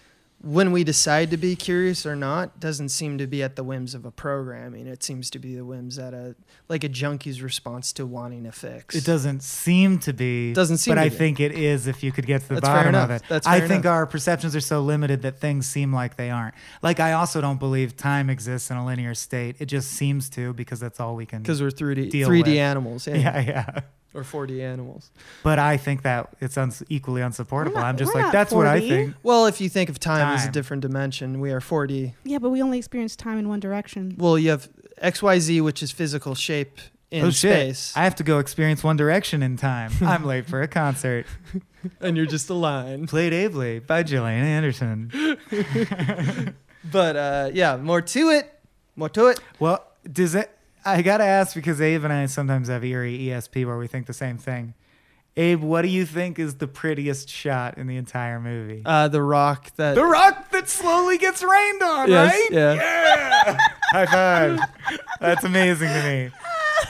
[0.45, 3.95] when we decide to be curious or not doesn't seem to be at the whims
[3.95, 4.87] of a programming.
[4.87, 6.35] It seems to be the whims at a
[6.67, 8.93] like a junkie's response to wanting a fix.
[8.93, 10.51] It doesn't seem to be.
[10.51, 11.15] Doesn't seem But I be.
[11.15, 13.23] think it is if you could get to the That's bottom of it.
[13.29, 13.93] That's I fair think enough.
[13.93, 16.55] our perceptions are so limited that things seem like they aren't.
[16.81, 19.55] Like I also don't believe time exists in a linear state.
[19.59, 21.41] It just seems to because that's all we can.
[21.41, 22.47] because we're 3D 3D with.
[22.49, 23.79] animals, yeah, yeah, yeah.
[24.15, 25.09] Or 4D animals.
[25.41, 27.77] But I think that it's uns- equally unsupportable.
[27.77, 29.15] Not- I'm just like, not that's what I think.
[29.23, 32.13] Well, if you think of time, as a different dimension, we are 4D.
[32.23, 34.15] Yeah, but we only experience time in one direction.
[34.17, 34.69] Well, you have
[35.01, 37.53] XYZ, which is physical shape in oh shit!
[37.75, 39.91] space, I have to go experience One Direction in time.
[40.01, 41.25] I'm late for a concert.
[42.01, 43.05] and you're just a line.
[43.07, 45.11] Played ably by Gillian Anderson.
[46.83, 48.59] But uh, yeah, more to it.
[48.95, 49.39] More to it.
[49.59, 50.51] Well, does it?
[50.85, 54.13] I gotta ask because Abe and I sometimes have eerie ESP where we think the
[54.13, 54.73] same thing.
[55.35, 58.83] Abe, what do you think is the prettiest shot in the entire movie?
[58.85, 59.95] Uh, the rock that.
[59.95, 62.47] the rock that slowly gets rained on, Yes, right?
[62.51, 62.73] yeah.
[62.75, 63.57] Yeah.
[63.91, 64.59] High five.
[65.19, 66.31] That's amazing to me.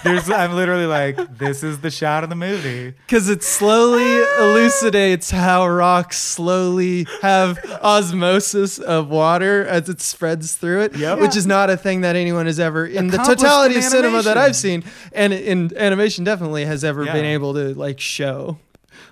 [0.03, 2.93] There's, I'm literally like, this is the shot of the movie.
[3.05, 10.81] Because it slowly elucidates how rocks slowly have osmosis of water as it spreads through
[10.81, 11.19] it, Yep.
[11.19, 14.37] which is not a thing that anyone has ever, in the totality of cinema that.
[14.37, 18.57] I've seen, and in animation definitely has ever been able to like show.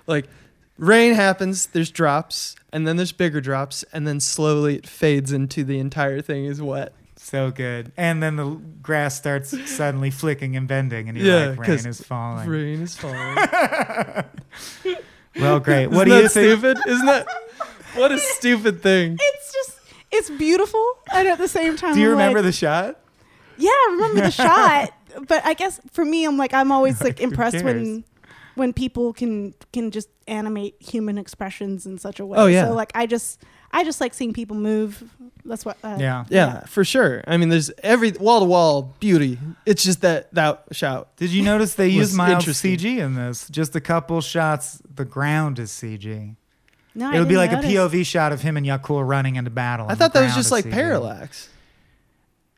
[0.06, 0.26] Like,
[0.78, 5.64] rain happens, there's drops, and then there's bigger drops, and then slowly it fades into
[5.64, 6.92] the entire thing is wet.
[7.24, 7.92] So good.
[7.96, 11.86] And then the grass starts suddenly flicking and bending, and you're Yeah, like, rain 'cause
[11.86, 12.48] is falling.
[12.48, 13.36] Rain is falling.
[15.36, 15.84] Well, great.
[15.84, 16.60] Isn't What do you think?
[16.60, 16.76] stupid?
[16.86, 17.26] Isn't that
[17.94, 19.16] what a stupid thing?
[19.18, 19.78] It's just
[20.10, 23.00] it's beautiful, and at the same time, Do you I'm remember like, the shot?
[23.56, 24.92] Yeah, I remember the shot.
[25.26, 28.04] But I guess for me, I'm like I'm always like Who impressed when
[28.56, 32.36] when people can can just animate human expressions in such a way.
[32.38, 32.66] Oh, yeah.
[32.66, 33.40] So like I just
[33.72, 35.02] I just like seeing people move.
[35.44, 35.76] That's what.
[35.82, 36.24] Uh, Yeah.
[36.28, 37.24] Yeah, for sure.
[37.26, 39.38] I mean, there's every wall to wall beauty.
[39.66, 41.16] It's just that that shout.
[41.16, 42.76] Did you notice they Was used mild interesting.
[42.78, 43.48] CG in this?
[43.48, 44.80] Just a couple shots.
[44.94, 46.36] The ground is CG.
[46.94, 47.94] No, I It would be like didn't a notice.
[47.94, 49.86] POV shot of him and Yakul running into battle.
[49.86, 50.72] I and thought the that was ground just is like CG.
[50.72, 51.48] parallax.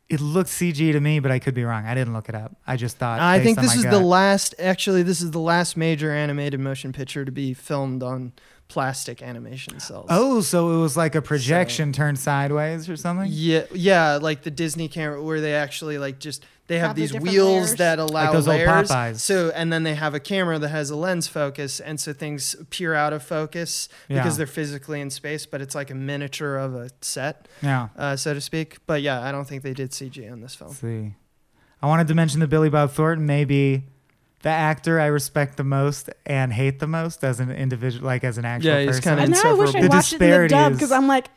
[0.09, 1.87] It looked CG to me, but I could be wrong.
[1.87, 2.55] I didn't look it up.
[2.67, 3.21] I just thought.
[3.21, 3.93] I based think on this my is gut.
[3.93, 4.55] the last.
[4.59, 8.33] Actually, this is the last major animated motion picture to be filmed on
[8.69, 10.07] plastic animation cels.
[10.09, 13.29] Oh, so it was like a projection turned sideways or something?
[13.31, 17.13] Yeah, yeah, like the Disney camera where they actually like just they have, Have these
[17.13, 17.75] different wheels layers.
[17.77, 18.89] that allow Like those old layers.
[18.91, 19.21] Popeyes.
[19.21, 22.55] So and then they have a camera that has a lens focus, and so things
[22.55, 26.75] appear out of focus because they're physically in space, but it's like a miniature of
[26.75, 27.89] a set, Yeah.
[27.99, 28.79] uh, so to speak.
[28.87, 30.71] But yeah, I don't think they did CG on this film.
[30.71, 31.15] Let's see.
[31.83, 33.85] I wanted to mention the Billy Bob Thornton may be
[34.45, 38.39] the actor I respect the most and hate the most as an individual, like as
[38.39, 39.17] an actual Yeah, he's person.
[39.19, 39.51] kinda I know.
[39.51, 41.29] I wish I The watched it in the dub because I'm like,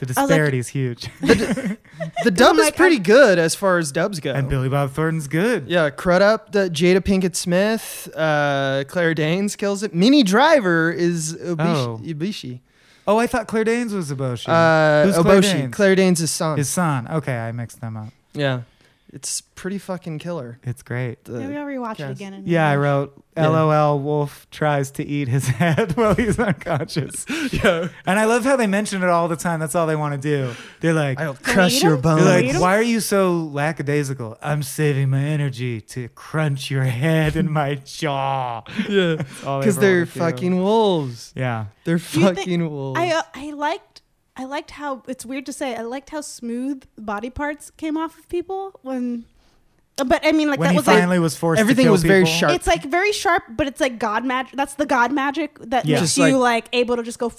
[0.00, 1.08] the was like- disparity is huge.
[2.24, 4.32] The dub is like, pretty I- good as far as dubs go.
[4.32, 5.68] and Billy Bob Thornton's good.
[5.68, 9.94] Yeah, Crudup, the Jada Pinkett Smith, uh, Claire Danes kills it.
[9.94, 11.58] Minnie Driver is Eboshi.
[11.58, 12.00] Oh.
[12.04, 12.60] Eboshi.
[13.06, 14.48] Oh, I thought Claire Danes was Eboshi.
[14.48, 15.52] Uh, Who's Claire Eboshi.
[15.52, 15.74] Danes?
[15.74, 16.58] Claire Danes' son.
[16.58, 17.08] His son.
[17.08, 18.08] Okay, I mixed them up.
[18.34, 18.62] yeah.
[19.10, 20.58] It's pretty fucking killer.
[20.64, 21.24] It's great.
[21.24, 22.34] The- Maybe I'll rewatch it again.
[22.34, 27.24] And Yeah, I wrote LOL Wolf tries to eat his head while he's unconscious.
[27.52, 27.88] yeah.
[28.04, 29.60] And I love how they mention it all the time.
[29.60, 30.52] That's all they want to do.
[30.80, 32.00] They're like, I'll crush we eat your 'em?
[32.02, 32.24] bones.
[32.24, 34.36] they're like, why are you so lackadaisical?
[34.42, 38.62] I'm saving my energy to crunch your head in my jaw.
[38.88, 39.22] yeah.
[39.46, 40.18] all they Because they're wanna do.
[40.20, 41.32] fucking wolves.
[41.36, 41.66] Yeah.
[41.84, 43.00] They're Do think- fucking wolves.
[43.00, 43.87] I uh, I liked
[44.38, 48.16] I liked how it's weird to say I liked how smooth body parts came off
[48.18, 49.24] of people when,
[49.96, 51.92] but I mean like when that he was like finally was forced Everything to kill
[51.92, 52.52] was very sharp.
[52.52, 54.54] it's like very sharp, but it's like God magic.
[54.56, 55.96] That's the God magic that Yeah.
[55.96, 57.32] makes Just you like- like, able to just go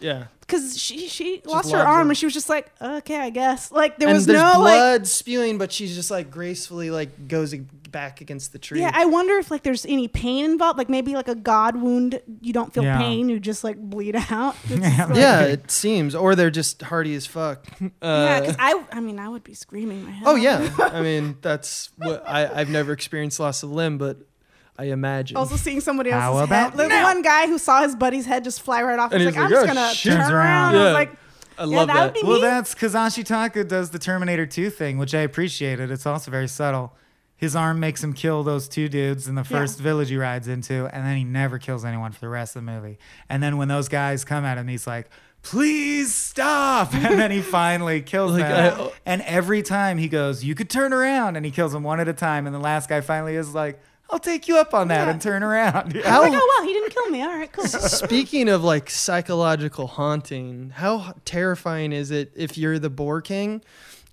[0.00, 0.26] yeah.
[0.48, 2.08] Because she she lost her arm them.
[2.10, 4.78] and she was just like okay I guess like there and was there's no like
[4.78, 8.80] blood spewing, but she's just like gracefully like goes back against the tree.
[8.80, 12.20] yeah I wonder if like there's any pain involved like maybe like a God wound
[12.40, 12.98] you don't feel Yeah.
[12.98, 15.06] pain you just like bleed out Yeah.
[15.06, 17.66] like- yeah, it seems, or they're just hardy as fuck.
[17.80, 20.42] yeah Uh, because I I mean I would be screaming my head oh off.
[20.42, 24.18] yeah, I mean that's what I I've never experienced loss of limb, but
[24.78, 25.36] I imagine.
[25.36, 26.78] Also seeing somebody How else's about head.
[26.78, 27.02] There's now?
[27.02, 29.10] one guy who saw his buddy's head just fly right off.
[29.12, 30.74] And He's he's like, like, I'm "Oh, just gonna turn around.
[30.74, 30.76] around.
[30.76, 31.12] I was like,
[31.58, 32.04] I yeah, love that that.
[32.04, 32.42] would be Well, me.
[32.42, 35.90] that's because Ashitaka does the Terminator 2 thing, which I appreciated.
[35.90, 36.92] It's also very subtle.
[37.36, 39.58] His arm makes him kill those two dudes in the Yeah.
[39.58, 42.64] first village he rides into, and then he never kills anyone for the rest of
[42.64, 42.98] the movie.
[43.28, 45.08] And then when those guys come at him, he's like,
[45.42, 46.92] please stop.
[46.94, 48.80] And then he finally kills Like, them.
[48.80, 51.98] I- and every time he goes, you could turn around, and he kills them one
[52.00, 52.46] at a time.
[52.46, 55.10] And the last guy finally is like, I'll take you up on that Yeah.
[55.12, 55.94] and turn around.
[55.94, 56.08] Yeah.
[56.10, 57.22] How- like, oh wow, he didn't kill me.
[57.22, 57.66] All right, cool.
[57.66, 63.62] Speaking of like psychological haunting, how terrifying is it if you're the Boar King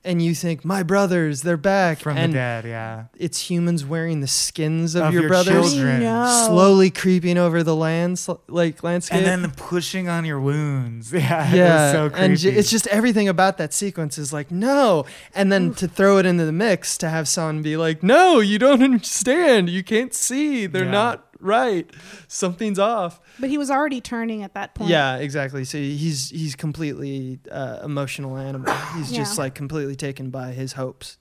[0.05, 3.05] and you think my brothers, they're back, From and the dead, yeah.
[3.17, 6.01] it's humans wearing the skins of, Of your, your brothers, children.
[6.01, 6.45] No.
[6.47, 9.17] slowly creeping over the land, like landscape.
[9.17, 11.11] And then the pushing on your wounds.
[11.13, 11.51] Yeah.
[11.51, 12.25] it yeah, was so creepy.
[12.25, 16.17] and j- it's just everything about that sequence is like no, and then to throw
[16.19, 20.13] it into the mix to have someone be like, no, you don't understand, you can't
[20.13, 20.91] see, they're Yeah.
[20.91, 21.89] not right,
[22.27, 23.21] something's off.
[23.39, 24.89] But he was already turning at that point.
[24.89, 25.63] Yeah, exactly.
[25.63, 28.73] So he's he's completely uh, emotional animal.
[28.95, 31.17] He's just like completely taken by his hopes,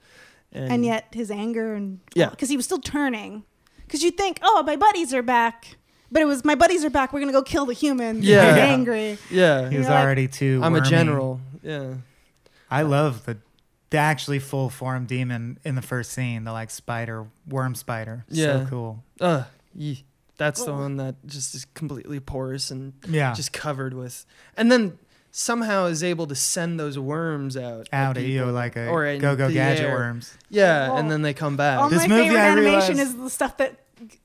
[0.53, 2.31] And yet his anger and Yeah.
[2.31, 3.45] because he was still turning.
[3.87, 5.77] Because you think, oh, my buddies are back,
[6.11, 7.13] but it was my buddies are back.
[7.13, 8.23] We're gonna go kill the human.
[8.23, 8.49] Yeah.
[8.51, 8.65] I'm Yeah.
[8.65, 9.19] angry.
[9.31, 10.61] yeah, he was You're like, already too.
[10.63, 11.41] I'm a general.
[11.63, 11.95] Yeah,
[12.71, 13.37] I love the
[13.91, 18.25] the actually full form demon in the first scene, the like spider, worm spider.
[18.29, 18.65] Yeah.
[18.65, 19.05] So cool.
[19.21, 19.45] uh,
[19.75, 20.05] ye-
[20.37, 23.33] that's the one that just is completely porous and Yeah.
[23.35, 24.25] just covered with,
[24.57, 24.99] and then
[25.31, 29.35] somehow is able to send those worms out out at you like a or go
[29.37, 29.95] go gadget air.
[29.97, 30.35] worms.
[30.51, 30.97] Yeah, Oh.
[30.97, 31.79] and then they come back.
[31.81, 33.75] All This my movie, favorite I animation realized- is the stuff that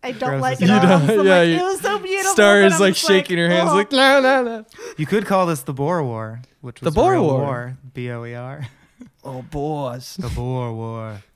[0.04, 0.82] I don't like at You all.
[0.82, 2.32] don't- So yeah, like, you- it was so beautiful.
[2.34, 3.76] Star is I'm like shaking her hands, oh.
[3.76, 4.62] like la la la.
[4.98, 7.40] You could call this the Boer War, which was The Boer War.
[7.42, 7.78] war.
[7.94, 8.68] B O E R.
[9.24, 10.16] Oh, boys.
[10.20, 11.24] The Boer War.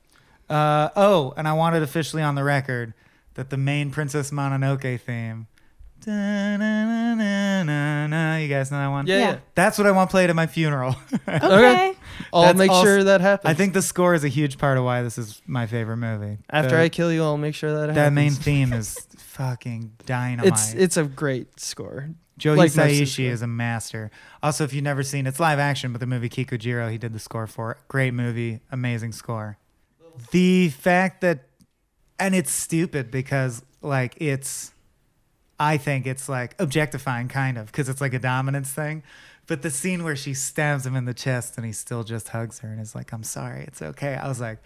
[0.48, 2.92] Uh, oh, and I wanted officially on the record
[3.34, 5.46] that the main Princess Mononoke theme.
[6.04, 8.36] Da-na-na-na-na-na.
[8.36, 9.06] You guys know that one?
[9.06, 9.30] Yeah, Yeah.
[9.32, 9.38] yeah.
[9.54, 10.96] That's what I want played at my funeral.
[11.28, 11.94] Okay.
[12.32, 13.50] I'll That's make also- sure that happens.
[13.50, 16.38] I think the score is a huge part of why this is my favorite movie.
[16.50, 17.96] after The- I kill you, I'll make sure that happens.
[17.96, 20.46] that main theme is fucking dynamite.
[20.52, 22.10] It's it's a great score.
[22.38, 23.26] Joe like most of the Hisaishi score.
[23.26, 24.10] is a master.
[24.42, 27.18] Also, if you've never seen, it's live action, but the movie Kikujiro, he did the
[27.18, 27.78] score for.
[27.88, 29.58] Great movie, amazing score.
[30.30, 31.44] The fact that,
[32.18, 34.72] and it's stupid because like it's,
[35.58, 39.02] I think it's like objectifying kind of because it's like a dominance thing.
[39.46, 42.60] But the scene where she stabs him in the chest and he still just hugs
[42.60, 44.58] her and is like, "I'm sorry, it's okay." I was like,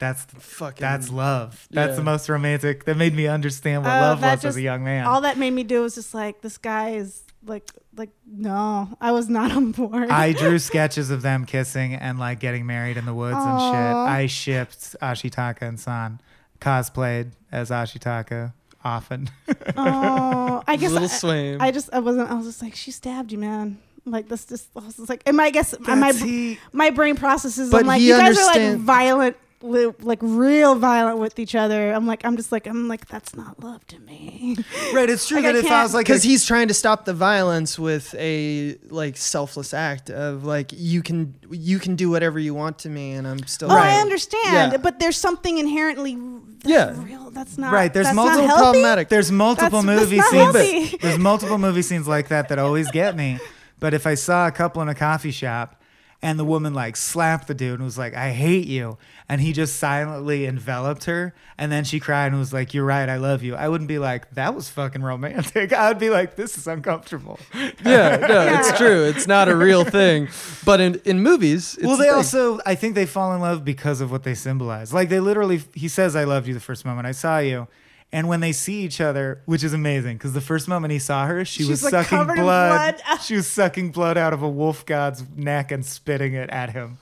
[0.00, 1.68] "That's the, Fucking that's love.
[1.70, 1.94] That's Yeah.
[1.96, 2.86] the most romantic.
[2.86, 5.52] That made me understand what Oh, love was as a young man." All that made
[5.52, 9.70] me do was just like, this guy is like, like, no, I was not on
[9.72, 10.10] board.
[10.10, 13.96] I drew sketches of them kissing and like getting married in the woods and shit.
[13.96, 16.20] I shipped Ashitaka and San,
[16.60, 18.52] cosplayed as Ashitaka
[18.84, 19.30] often.
[19.76, 21.60] oh, I guess little I, swim.
[21.60, 23.78] I just, I wasn't, I was just like, she stabbed you, man.
[24.06, 27.16] Like this, just, I was just like, and my I guess my he- my brain
[27.16, 27.70] processes.
[27.70, 31.54] But I'm like, he you guys are like violent, li- like real violent with each
[31.54, 31.92] other.
[31.92, 34.56] I'm like, I'm just like, I'm like, that's not love to me.
[34.94, 36.74] right, it's true Like, that I if I can't- was like, because he's trying to
[36.74, 42.10] stop the violence with a like selfless act of like you can you can do
[42.10, 43.96] whatever you want to me and I'm still Oh, Right.
[43.96, 44.76] I understand, Yeah.
[44.78, 46.16] but there's something inherently
[46.62, 47.04] that's Yeah.
[47.04, 47.30] real.
[47.30, 48.62] That's not Right, there's that's multiple not healthy.
[48.62, 49.08] problematic.
[49.08, 50.42] there's multiple That's- that's movie not scenes.
[50.88, 50.96] healthy.
[51.00, 53.38] There's multiple movie scenes like that that always get me.
[53.78, 55.79] But if I saw a couple in a coffee shop
[56.22, 58.98] and the woman like slapped the dude and was like, I hate you.
[59.28, 61.34] And he just silently enveloped her.
[61.56, 63.54] And then she cried and was like, You're right, I love you.
[63.54, 65.72] I wouldn't be like, That was fucking romantic.
[65.74, 67.38] I would be like, This is uncomfortable.
[67.84, 68.58] Yeah, no, Yeah.
[68.60, 69.04] it's true.
[69.04, 70.28] It's not a real thing.
[70.64, 74.00] But in, in movies, it's well, they also, I think they fall in love because
[74.00, 74.92] of what they symbolize.
[74.92, 77.66] Like they literally, he says, I loved you the first moment I saw you.
[78.12, 81.26] And when they see each other, which is amazing, because the first moment he saw
[81.26, 83.00] her, she She's, was like, sucking blood.
[83.06, 83.20] blood.
[83.22, 86.98] she was sucking blood out of a wolf god's neck and spitting it at him.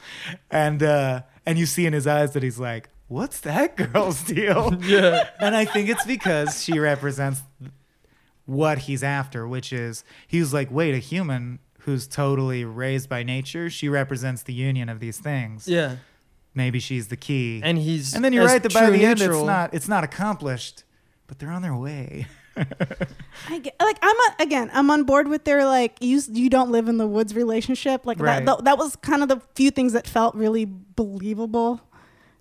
[0.51, 4.75] And uh, and you see in his eyes that he's like, "What's that girl's deal?"
[4.83, 5.31] Yeah.
[5.41, 7.41] and I think it's because she represents
[8.45, 13.71] what he's after, which is he's like, wait, a human who's totally raised by nature,
[13.71, 15.67] she represents the union of these things.
[15.69, 15.97] Yeah.
[16.55, 17.61] Maybe she's the key.
[17.63, 20.03] And he's And then you're right that by true the end it's not it's not
[20.05, 20.85] accomplished,
[21.29, 22.27] but they're on their way.
[23.49, 26.73] I get, like I'm on, again I'm on board with their like you you don't
[26.73, 28.45] live in the woods relationship like Right.
[28.45, 31.81] that, that that was kind of the few things that felt really believable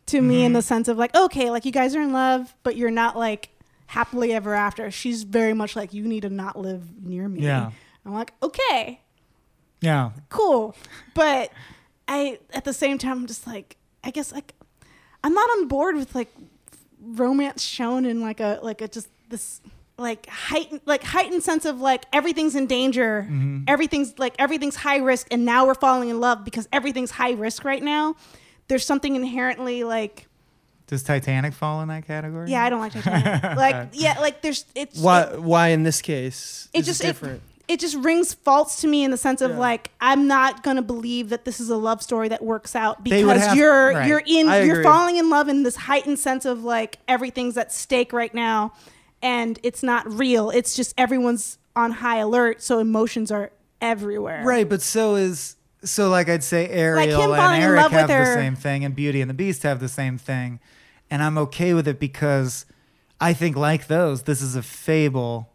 [0.07, 0.65] to me in the mm-hmm.
[0.65, 3.49] sense of like okay like you guys are in love but you're not like
[3.85, 7.69] happily ever after she's very much like you need to not live near me Yeah.
[8.03, 9.01] I'm like okay
[9.81, 10.11] Yeah.
[10.29, 10.75] cool
[11.13, 11.51] but
[12.07, 14.55] I at the same time I'm just like I guess like
[15.23, 16.33] I'm not on board with like
[17.15, 19.61] romance shown in like a like a just this
[19.97, 23.63] like heightened like heightened sense of like everything's in danger Mhm.
[23.67, 27.63] everything's like everything's high risk and now we're falling in love because everything's high risk
[27.63, 28.15] right now
[28.67, 30.27] there's something inherently like
[30.87, 32.51] Does Titanic fall in that category?
[32.51, 33.43] yeah i don't like Titanic.
[33.57, 35.21] like yeah like there's it's Why?
[35.23, 36.69] it, Why in this case?
[36.73, 37.41] it is just it, different.
[37.67, 39.57] It just rings false to me in the sense of Yeah.
[39.57, 43.41] like i'm not gonna believe that this is a love story that works out because
[43.41, 44.07] have- you're right.
[44.07, 44.83] you're in I you're agree.
[44.83, 48.73] falling in love in this heightened sense of like everything's at stake right now
[49.21, 53.51] and it's not real it's just everyone's on high alert so emotions are
[53.81, 58.25] everywhere Right, but so is so like I'd say Ariel falling and Eric have the
[58.33, 60.59] same thing and Beauty and the Beast have the same thing.
[61.11, 62.65] And I'm okay with it because
[63.21, 65.49] I think like those, this is a fable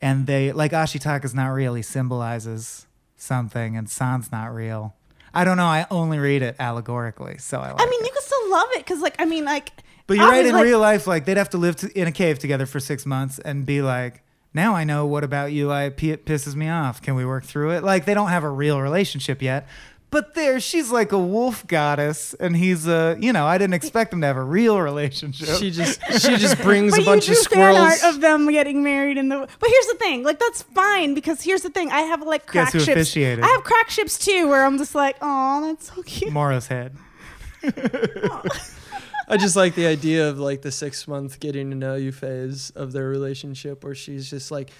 [0.00, 2.86] and they like Ashitaka's not real, he symbolizes
[3.16, 4.94] something and San's not real.
[5.34, 8.06] I don't know, I only read it allegorically, so I like i mean it.
[8.06, 9.70] you can still love it because like i mean like
[10.06, 10.44] But you're right.
[10.46, 12.80] In like, real life, like they'd have to live to, in a cave together for
[12.80, 14.22] six months and be like,
[14.54, 15.70] "Now I know what about you.
[15.70, 17.02] I p- pisses me off.
[17.02, 19.68] Can we work through it?" Like they don't have a real relationship yet.
[20.10, 23.16] But there, she's like a wolf goddess, and he's a.
[23.20, 25.48] You know, I didn't expect them to have a real relationship.
[25.58, 28.02] She just she just brings a bunch you of do fan squirrels.
[28.02, 29.36] art of them getting married in the.
[29.36, 32.66] But here's the thing, like that's fine because here's the thing, I have like crack
[32.66, 32.96] Guess crack who ships.
[32.96, 33.44] officiated?
[33.44, 36.32] I have crack ships too, where I'm just like, oh, that's so cute.
[36.32, 36.96] Moro's head.
[39.30, 42.70] I just like the idea of like the six month getting to know you phase
[42.70, 44.70] of their relationship, where she's just like,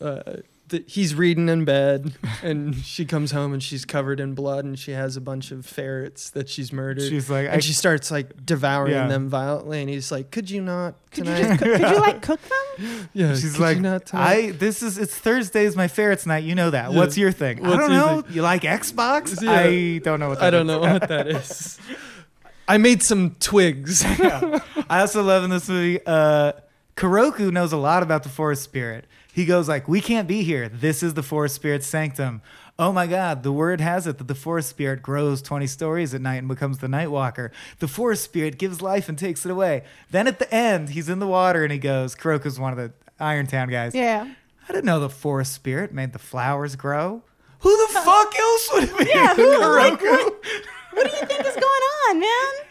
[0.00, 0.38] uh,
[0.68, 2.12] th- he's reading in bed,
[2.42, 5.64] and she comes home and she's covered in blood, and she has a bunch of
[5.66, 9.06] ferrets that she's murdered, She's like, I, and she starts like devouring Yeah.
[9.08, 12.00] them violently, and he's like, "Could you not Could you tonight?" just cook, could you
[12.00, 13.08] like cook them?
[13.14, 14.26] yeah, she's could like, you not tonight?
[14.28, 14.50] I.
[14.52, 16.44] This is it's Thursday's my ferrets night.
[16.44, 16.90] You know that.
[16.92, 16.96] Yeah.
[16.96, 17.64] What's your thing?
[17.64, 18.24] I What's don't your know.
[18.30, 19.42] You like Xbox?
[19.42, 19.52] Yeah.
[19.52, 20.40] I don't know what.
[20.40, 20.74] That I don't is.
[20.74, 21.78] know what that is.
[22.68, 24.04] I made some twigs.
[24.18, 24.58] Yeah.
[24.90, 26.52] I also love in this movie, uh,
[26.96, 29.04] Koroku knows a lot about the forest spirit.
[29.36, 30.66] He goes like, "We can't be here.
[30.66, 32.40] This is the forest spirit's sanctum."
[32.78, 33.42] Oh my God!
[33.42, 36.78] The word has it that the forest spirit grows twenty stories at night and becomes
[36.78, 37.52] the night walker.
[37.78, 39.84] The forest spirit gives life and takes it away.
[40.10, 42.14] Then at the end, he's in the water and he goes.
[42.14, 43.94] Koroku's one of the Irontown guys.
[43.94, 44.26] Yeah.
[44.66, 47.22] I didn't know the forest spirit made the flowers grow.
[47.58, 49.04] Who the fuck else would it be?
[49.14, 50.34] Yeah, who- like, Koroku.
[50.94, 52.65] What do you think is going on, man?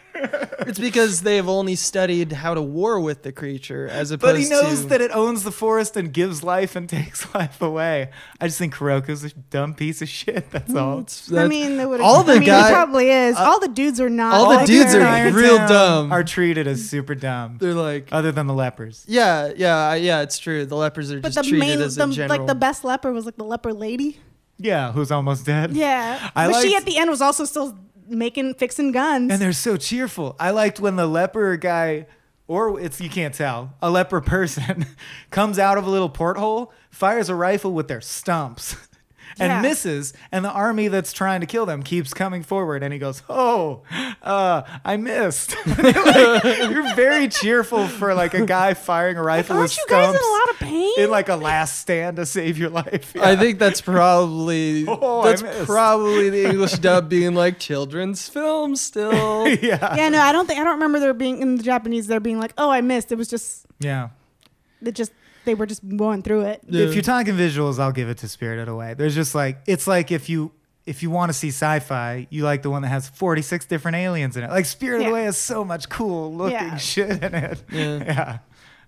[0.66, 4.26] It's because they've only studied how to war with the creature, as opposed to.
[4.34, 7.62] But he knows to that it owns the forest and gives life and takes life
[7.62, 8.10] away.
[8.40, 10.50] I just think Koroku's a dumb piece of shit.
[10.50, 11.00] That's all.
[11.00, 13.36] It's- I mean, they all the I mean, guy- he probably is.
[13.36, 14.34] uh, all the dudes are not.
[14.34, 16.12] all the like dudes are real dumb.
[16.12, 19.04] Are treated as super dumb, they're like, other than the lepers.
[19.06, 20.22] yeah, yeah, yeah.
[20.22, 20.66] It's true.
[20.66, 22.38] The lepers are But just the treated main, as the, a general.
[22.38, 24.18] like the best leper was like the leper lady.
[24.58, 25.72] Yeah, who's almost dead.
[25.76, 27.78] Yeah, I but she at the end was also still
[28.08, 29.30] making fixing guns.
[29.30, 30.36] And they're so cheerful.
[30.38, 32.06] I liked when the leper guy,
[32.46, 34.86] or it's you can't tell, a leper person
[35.30, 38.76] comes out of a little porthole, fires a rifle with their stumps.
[39.38, 39.60] And Yeah.
[39.60, 43.22] misses, and the army that's trying to kill them keeps coming forward, and he goes,
[43.28, 43.82] "Oh,
[44.22, 49.76] uh, I missed." Like, you're very cheerful for like a guy firing a rifle Aren't
[49.76, 50.92] you guys in a lot of pain?
[50.98, 53.14] in like a last stand to save your life.
[53.20, 59.46] I think that's probably Oh, that's probably the English dub being like children's film still.
[59.62, 62.20] yeah, yeah, no, I don't think I don't remember there being in the Japanese there
[62.20, 63.12] being like, oh, I missed.
[63.12, 64.08] It was just yeah.
[64.82, 65.12] it just
[65.46, 66.60] they were just going through it.
[66.68, 66.82] Yeah.
[66.84, 68.92] If you're talking visuals, I'll give it to Spirited Away.
[68.92, 70.52] There's just like it's like if you
[70.84, 74.36] if you want to see sci-fi, you like the one that has 46 different aliens
[74.36, 74.50] in it.
[74.50, 75.08] Like Spirit of Yeah.
[75.08, 76.76] the Way has so much cool looking Yeah.
[76.76, 77.62] shit in it.
[77.72, 77.96] Yeah.
[78.04, 78.38] yeah.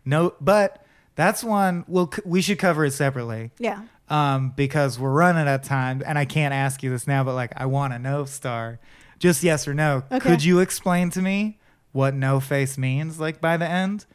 [0.05, 0.85] No, but
[1.17, 3.51] that's one we'll c- we should cover it separately.
[3.59, 3.83] Yeah.
[4.11, 7.35] Um, because we're running out of time, and I can't ask you this now, but
[7.35, 8.79] like I want to know, Star,
[9.19, 10.05] just yes or no.
[10.11, 10.21] Okay.
[10.31, 11.59] Could you explain to me
[11.93, 14.07] what no face means, like by the end?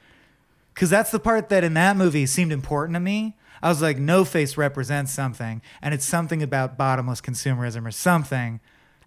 [0.73, 3.35] Because that's the part that in that movie seemed important to me.
[3.61, 8.59] I was like, no face represents something, and it's something about bottomless consumerism or something.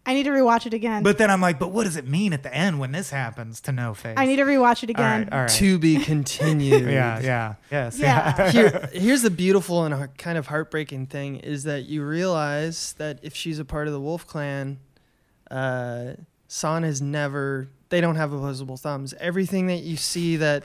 [0.08, 1.02] I need to rewatch it again.
[1.02, 3.60] But then I'm like, but what does it mean at the end when this happens
[3.62, 4.14] to no face?
[4.16, 5.22] I need to rewatch it again.
[5.24, 5.48] right, all right.
[5.50, 6.84] To be continued.
[6.88, 8.50] Yeah, yeah, yes, Yeah.
[8.52, 13.34] Here, here's the beautiful and kind of heartbreaking thing is that you realize that if
[13.34, 14.78] she's a part of the Wolf Clan,
[15.50, 16.12] uh,
[16.48, 17.68] San has never.
[17.88, 19.12] They don't have opposable thumbs.
[19.20, 20.64] Everything that you see that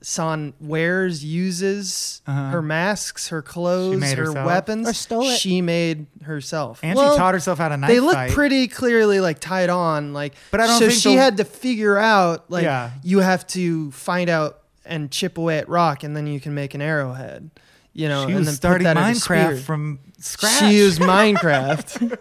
[0.00, 2.50] San wears, uses, Uh-huh.
[2.50, 4.46] her masks, her clothes, made her herself?
[4.46, 5.38] weapons, Or stole it.
[5.38, 6.80] she made herself.
[6.82, 8.30] And Well, she taught herself how to knife they look fight.
[8.32, 11.44] pretty clearly like tied on like But I don't so think she the- had to
[11.44, 12.90] figure out like Yeah.
[13.02, 16.74] you have to find out and chip away at rock and then you can make
[16.74, 17.50] an arrowhead
[17.92, 20.58] you know she and was then starting put that Minecraft from scratch.
[20.58, 22.18] she used minecraft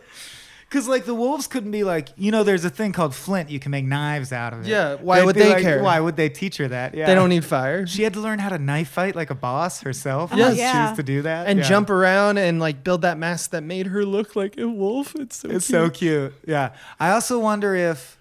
[0.71, 3.49] Because like the wolves couldn't be like, you know, there's a thing called flint.
[3.49, 4.67] You can make knives out of it.
[4.69, 5.83] Yeah, why They'd would be they like, care?
[5.83, 6.93] Why would they teach her that?
[6.95, 7.07] Yeah.
[7.07, 9.81] they don't need fire She had to learn how to knife fight like a boss
[9.81, 10.31] herself.
[10.33, 10.87] Oh, Just yeah.
[10.87, 11.65] choose to do that and Yeah.
[11.67, 15.35] jump around and like build that mask that made her look like a wolf it's
[15.35, 15.77] so It's cute.
[15.77, 16.33] so cute.
[16.47, 16.69] Yeah.
[17.01, 18.17] I also wonder if,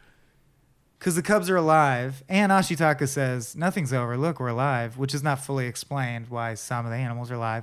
[0.98, 4.16] because the cubs are alive, and Ashitaka says nothing's over.
[4.18, 7.62] Look, we're alive, which is not fully explained why some of the animals are alive.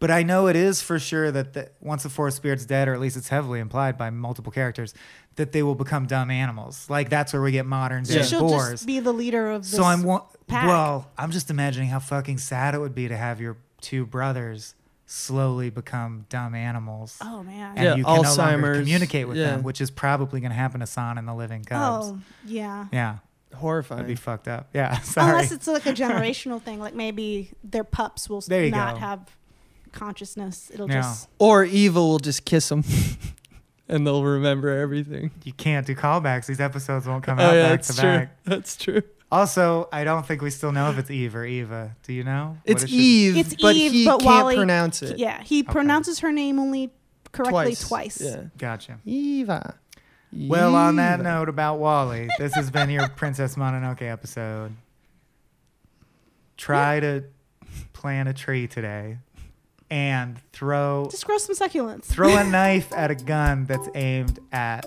[0.00, 2.94] But I know it is for sure that the, once the forest spirit's dead, or
[2.94, 4.94] at least it's heavily implied by multiple characters,
[5.36, 6.88] that they will become dumb animals.
[6.90, 8.70] Like that's where we get modern so day she'll boars.
[8.72, 9.70] just be the leader of this.
[9.72, 10.66] So I'm wa- pack.
[10.66, 11.10] well.
[11.18, 14.74] I'm just imagining how fucking sad it would be to have your two brothers
[15.06, 17.72] slowly become dumb animals, oh man.
[17.76, 19.50] and Yeah, you can no longer communicate with yeah.
[19.50, 22.06] them, which is probably going to happen to San and the Living Cubs.
[22.10, 22.86] Oh yeah.
[22.92, 23.16] Yeah,
[23.54, 24.68] horrifying that'd be fucked up.
[24.72, 25.30] Yeah, sorry.
[25.32, 29.00] Unless it's like a generational thing, like maybe their pups will There you not go.
[29.00, 29.36] have
[29.92, 30.70] consciousness.
[30.72, 31.02] It'll Yeah.
[31.02, 32.84] just or evil will just kiss them
[33.88, 36.46] and they'll remember everything you can't do callbacks.
[36.46, 38.44] These episodes won't come oh out yeah back that's to true back.
[38.44, 41.94] that's true Also, I don't think we still know if it's Eve or Eva.
[42.02, 42.56] Do you know?
[42.64, 45.42] what it's it eve It's but Eve, he but can't WALL-E- pronounce it yeah.
[45.42, 46.90] He pronounces her name only
[47.32, 48.20] correctly twice.
[48.20, 48.98] yeah Gotcha.
[49.04, 49.76] Eva.
[50.32, 51.22] Well, on that Eva.
[51.28, 54.72] note about WALL-E, this has been your Princess Mononoke episode.
[56.56, 57.24] Try to
[57.92, 59.18] plant a tree today
[59.90, 62.04] and throw Just grow some succulents.
[62.04, 64.86] throw a knife at a gun that's aimed at